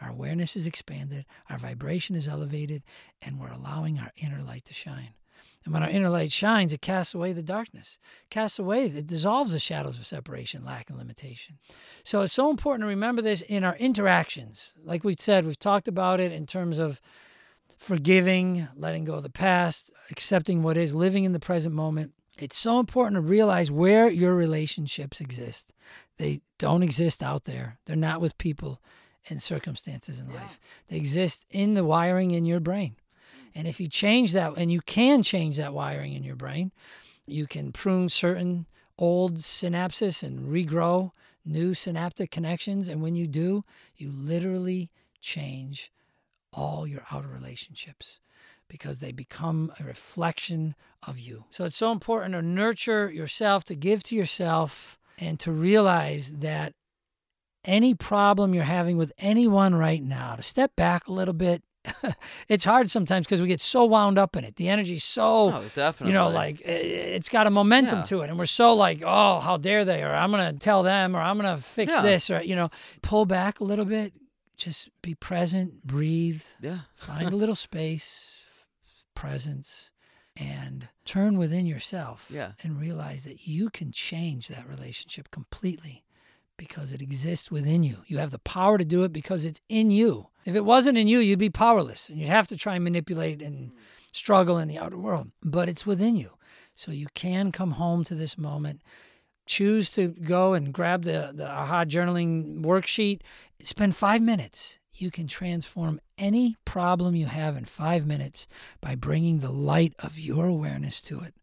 our 0.01 0.11
awareness 0.11 0.57
is 0.57 0.67
expanded, 0.67 1.27
our 1.49 1.59
vibration 1.59 2.17
is 2.17 2.29
elevated, 2.29 2.83
and 3.21 3.39
we're 3.39 3.53
allowing 3.53 3.99
our 3.99 4.13
inner 4.17 4.43
light 4.43 4.65
to 4.67 4.75
shine. 4.75 5.15
And 5.65 5.75
when 5.75 5.83
our 5.83 5.91
inner 5.91 6.09
light 6.09 6.33
shines, 6.33 6.73
it 6.73 6.81
casts 6.81 7.13
away 7.13 7.33
the 7.33 7.43
darkness, 7.43 7.99
casts 8.31 8.59
away, 8.59 8.85
it 8.85 9.07
dissolves 9.07 9.53
the 9.53 9.59
shadows 9.59 9.99
of 9.99 10.07
separation, 10.07 10.65
lack, 10.65 10.89
and 10.89 10.99
limitation. 10.99 11.59
So 12.05 12.23
it's 12.23 12.33
so 12.33 12.51
important 12.51 12.85
to 12.85 12.89
remember 12.89 13.21
this 13.21 13.41
in 13.43 13.65
our 13.65 13.77
interactions. 13.77 14.79
Like 14.85 15.03
we 15.03 15.17
said, 15.19 15.45
we've 15.45 15.59
talked 15.59 15.89
about 15.89 16.21
it 16.21 16.31
in 16.31 16.47
terms 16.47 16.79
of 16.79 17.01
forgiving, 17.79 18.69
letting 18.77 19.05
go 19.05 19.15
of 19.15 19.25
the 19.25 19.29
past, 19.29 19.93
accepting 20.11 20.63
what 20.63 20.77
is, 20.77 20.95
living 20.95 21.25
in 21.25 21.33
the 21.33 21.41
present 21.41 21.75
moment. 21.75 22.13
It's 22.39 22.57
so 22.57 22.79
important 22.79 23.15
to 23.15 23.21
realize 23.21 23.71
where 23.71 24.11
your 24.11 24.35
relationships 24.35 25.21
exist. 25.21 25.73
They 26.19 26.41
don't 26.59 26.83
exist 26.83 27.23
out 27.23 27.45
there. 27.45 27.79
They're 27.87 27.97
not 27.97 28.21
with 28.21 28.37
people 28.39 28.81
and 29.29 29.43
circumstances 29.43 30.21
in 30.21 30.29
Yeah. 30.29 30.37
life. 30.37 30.61
They 30.89 30.97
exist 30.97 31.47
in 31.51 31.75
the 31.75 31.85
wiring 31.85 32.31
in 32.33 32.45
your 32.45 32.61
brain. 32.61 32.97
Mm. 32.97 33.51
And 33.55 33.69
if 33.69 33.81
you 33.81 33.89
change 33.89 34.33
that, 34.35 34.53
and 34.57 34.71
you 34.71 34.81
can 34.83 35.23
change 35.23 35.57
that 35.57 35.73
wiring 35.73 36.13
in 36.13 36.25
your 36.25 36.37
brain, 36.37 36.73
you 37.27 37.47
can 37.47 37.73
prune 37.73 38.09
certain 38.09 38.67
old 38.99 39.37
synapses 39.37 40.23
and 40.23 40.49
regrow 40.49 41.13
new 41.45 41.75
synaptic 41.75 42.31
connections. 42.31 42.89
And 42.89 43.03
when 43.03 43.17
you 43.17 43.27
do, 43.27 43.63
you 43.97 44.13
literally 44.13 44.91
change 45.21 45.91
all 46.53 46.87
your 46.87 47.05
outer 47.11 47.29
relationships 47.29 48.21
because 48.69 49.01
they 49.01 49.13
become 49.13 49.73
a 49.81 49.85
reflection 49.85 50.75
of 51.07 51.19
you. 51.19 51.45
So 51.51 51.65
it's 51.65 51.77
so 51.77 51.93
important 51.93 52.35
to 52.35 52.43
nurture 52.43 53.11
yourself, 53.11 53.65
to 53.65 53.75
give 53.77 54.03
to 54.05 54.15
yourself, 54.17 54.99
and 55.19 55.39
to 55.41 55.53
realize 55.53 56.33
that 56.39 56.75
any 57.65 57.95
problem 57.95 58.55
you're 58.55 58.65
having 58.65 58.97
with 58.97 59.13
anyone 59.19 59.75
right 59.75 60.03
now, 60.03 60.37
to 60.37 60.43
step 60.43 60.77
back 60.77 61.09
a 61.09 61.13
little 61.13 61.35
bit. 61.35 61.63
it's 62.49 62.65
hard 62.65 62.91
sometimes 62.91 63.27
because 63.27 63.41
we 63.41 63.47
get 63.47 63.61
so 63.61 63.85
wound 63.85 64.19
up 64.19 64.35
in 64.37 64.43
it. 64.45 64.57
The 64.57 64.69
energy's 64.69 65.05
so, 65.05 65.53
Oh, 65.53 65.65
definitely. 65.75 66.09
you 66.09 66.13
know, 66.19 66.29
like 66.29 66.61
it's 66.65 67.29
got 67.29 67.47
a 67.47 67.51
momentum 67.51 67.99
Yeah. 67.99 68.05
to 68.07 68.21
it. 68.23 68.31
And 68.31 68.39
we're 68.39 68.47
so 68.47 68.75
like, 68.75 69.03
oh, 69.07 69.39
how 69.41 69.57
dare 69.57 69.85
they? 69.85 70.03
Or 70.03 70.13
I'm 70.13 70.33
going 70.33 70.53
to 70.53 70.59
tell 70.59 70.83
them, 70.83 71.15
or 71.17 71.21
I'm 71.21 71.39
going 71.39 71.57
to 71.57 71.63
fix 71.63 71.93
Yeah. 71.93 72.03
this, 72.03 72.29
or, 72.31 72.43
you 72.43 72.57
know, 72.57 72.71
pull 73.03 73.25
back 73.25 73.61
a 73.61 73.65
little 73.65 73.85
bit. 73.85 74.13
Just 74.57 74.89
be 75.03 75.15
present, 75.15 75.85
breathe, 75.87 76.43
yeah. 76.63 76.79
find 76.97 77.31
a 77.31 77.37
little 77.37 77.55
space, 77.55 78.46
presence, 79.17 79.91
and 80.37 80.89
turn 81.05 81.39
within 81.39 81.67
yourself 81.67 82.31
Yeah. 82.33 82.53
and 82.63 82.81
realize 82.81 83.25
that 83.25 83.49
you 83.49 83.71
can 83.71 83.91
change 83.91 84.47
that 84.49 84.69
relationship 84.69 85.31
completely 85.31 86.05
because 86.57 86.93
it 86.93 87.03
exists 87.03 87.51
within 87.51 87.83
you. 87.83 88.03
You 88.07 88.19
have 88.19 88.31
the 88.31 88.39
power 88.39 88.79
to 88.79 88.85
do 88.85 89.03
it 89.05 89.13
because 89.13 89.45
it's 89.45 89.61
in 89.69 89.91
you. 89.91 90.29
If 90.45 90.55
it 90.55 90.65
wasn't 90.65 90.99
in 90.99 91.09
you, 91.09 91.19
you'd 91.19 91.39
be 91.39 91.51
powerless 91.51 92.09
and 92.09 92.19
you'd 92.19 92.29
have 92.29 92.47
to 92.49 92.57
try 92.57 92.77
and 92.77 92.85
manipulate 92.85 93.43
and 93.43 93.71
hmm. 93.71 93.79
struggle 94.13 94.59
in 94.59 94.69
the 94.69 94.79
outer 94.79 94.99
world. 94.99 95.33
But 95.43 95.69
it's 95.69 95.87
within 95.87 96.17
you. 96.17 96.31
So 96.75 96.93
you 96.93 97.09
can 97.15 97.53
come 97.53 97.73
home 97.73 98.05
to 98.05 98.15
this 98.15 98.39
moment. 98.39 98.83
Choose 99.47 99.91
to 99.91 100.09
go 100.09 100.55
and 100.55 100.73
grab 100.73 101.05
the, 101.05 101.31
the 101.33 101.49
AHA 101.49 101.85
journaling 101.87 102.63
worksheet. 102.63 103.21
Spend 103.63 103.97
five 103.97 104.21
minutes. 104.21 104.79
You 104.93 105.11
can 105.11 105.27
transform 105.27 106.01
any 106.19 106.57
problem 106.65 107.15
you 107.15 107.27
have 107.27 107.57
in 107.57 107.65
five 107.65 108.07
minutes 108.07 108.47
by 108.81 108.95
bringing 108.95 109.41
the 109.41 109.53
light 109.53 109.95
of 109.99 110.19
your 110.19 110.47
awareness 110.47 111.01
to 111.03 111.21
it. 111.21 111.35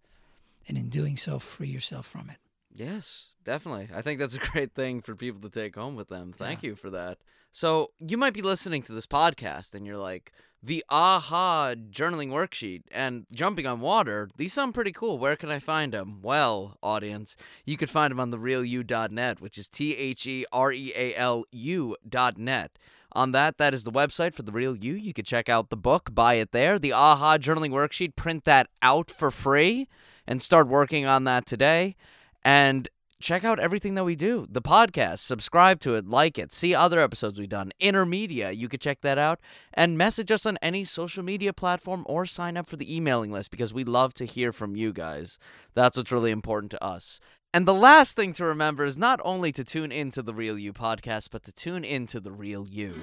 And 0.67 0.77
in 0.77 0.89
doing 0.89 1.17
so, 1.17 1.39
free 1.39 1.67
yourself 1.67 2.05
from 2.05 2.29
it. 2.29 2.38
Yes, 2.71 3.29
definitely. 3.43 3.89
I 3.93 4.01
think 4.01 4.19
that's 4.19 4.36
a 4.36 4.39
great 4.51 4.73
thing 4.73 5.01
for 5.01 5.15
people 5.15 5.41
to 5.41 5.49
take 5.49 5.75
home 5.75 5.95
with 5.95 6.09
them. 6.09 6.31
Thank 6.31 6.63
you 6.63 6.75
for 6.75 6.89
that. 6.89 7.17
So, 7.51 7.91
you 7.99 8.17
might 8.17 8.33
be 8.33 8.41
listening 8.41 8.81
to 8.83 8.93
this 8.93 9.05
podcast 9.05 9.75
and 9.75 9.86
you're 9.86 9.97
like, 9.97 10.31
the 10.63 10.83
AHA 10.89 11.75
journaling 11.91 12.29
worksheet 12.29 12.83
and 12.91 13.25
jumping 13.33 13.67
on 13.67 13.81
water, 13.81 14.29
these 14.38 14.53
sound 14.53 14.73
pretty 14.73 14.93
cool. 14.93 15.17
Where 15.17 15.36
can 15.36 15.51
I 15.51 15.59
find 15.59 15.91
them? 15.91 16.19
Well, 16.21 16.77
audience, 16.81 17.36
you 17.65 17.75
could 17.75 17.89
find 17.89 18.12
them 18.12 18.19
on 18.21 18.31
therealu.net, 18.31 19.41
which 19.41 19.57
is 19.57 19.67
T 19.67 19.95
H 19.97 20.25
E 20.25 20.45
R 20.53 20.71
E 20.71 20.93
A 20.95 21.15
L 21.15 21.43
U.net. 21.51 22.79
On 23.15 23.32
that, 23.32 23.58
that 23.58 23.73
is 23.73 23.84
the 23.84 23.91
website 23.91 24.34
for 24.34 24.43
The 24.43 24.52
Real 24.52 24.76
You. 24.76 24.93
You 24.93 25.13
could 25.13 25.26
check 25.26 25.49
out 25.49 25.69
the 25.69 25.78
book, 25.78 26.13
buy 26.13 26.36
it 26.36 26.52
there. 26.52 26.80
The 26.80 26.93
AHA 26.93 27.38
journaling 27.38 27.71
worksheet, 27.71 28.15
print 28.15 28.45
that 28.45 28.67
out 28.82 29.12
for 29.12 29.32
free 29.32 29.88
and 30.28 30.41
start 30.41 30.67
working 30.67 31.06
on 31.06 31.23
that 31.26 31.45
today. 31.45 31.95
And 32.43 32.89
check 33.23 33.45
out 33.45 33.58
everything 33.58 33.95
that 33.95 34.04
we 34.04 34.15
do 34.15 34.45
the 34.49 34.62
podcast, 34.62 35.19
subscribe 35.19 35.80
to 35.80 35.95
it, 35.95 36.06
like 36.06 36.38
it, 36.38 36.52
see 36.52 36.76
other 36.76 36.99
episodes 36.99 37.39
we've 37.39 37.47
done. 37.47 37.71
Intermedia, 37.82 38.56
you 38.56 38.67
could 38.67 38.82
check 38.82 39.02
that 39.02 39.17
out. 39.17 39.39
And 39.73 39.97
message 39.97 40.32
us 40.32 40.45
on 40.45 40.58
any 40.62 40.84
social 40.84 41.23
media 41.23 41.54
platform 41.54 42.04
or 42.08 42.26
sign 42.26 42.58
up 42.58 42.67
for 42.67 42.76
the 42.76 42.93
emailing 42.93 43.32
list 43.32 43.49
because 43.49 43.73
we 43.73 43.84
love 43.84 44.13
to 44.15 44.26
hear 44.26 44.52
from 44.52 44.76
you 44.76 44.91
guys. 44.91 45.39
That's 45.73 45.95
what's 45.95 46.12
really 46.12 46.32
important 46.32 46.71
to 46.71 46.84
us. 46.84 47.19
And 47.55 47.67
the 47.67 47.73
last 47.73 48.15
thing 48.15 48.33
to 48.33 48.45
remember 48.45 48.83
is 48.83 48.97
not 48.97 49.19
only 49.23 49.51
to 49.51 49.63
tune 49.63 49.91
into 49.91 50.23
the 50.23 50.33
Real 50.33 50.57
You 50.57 50.73
podcast, 50.73 51.29
but 51.31 51.43
to 51.43 51.53
tune 51.53 51.83
into 51.83 52.19
the 52.19 52.31
Real 52.31 52.67
You. 52.67 52.95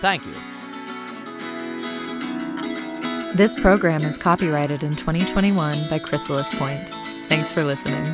Thank 0.00 0.26
you. 0.26 0.32
This 3.36 3.58
program 3.60 4.02
is 4.02 4.18
copyrighted 4.18 4.82
in 4.82 4.90
2021 4.90 5.88
by 5.88 6.00
Chrysalis 6.00 6.52
Point. 6.56 6.88
Thanks 7.28 7.52
for 7.52 7.62
listening. 7.62 8.04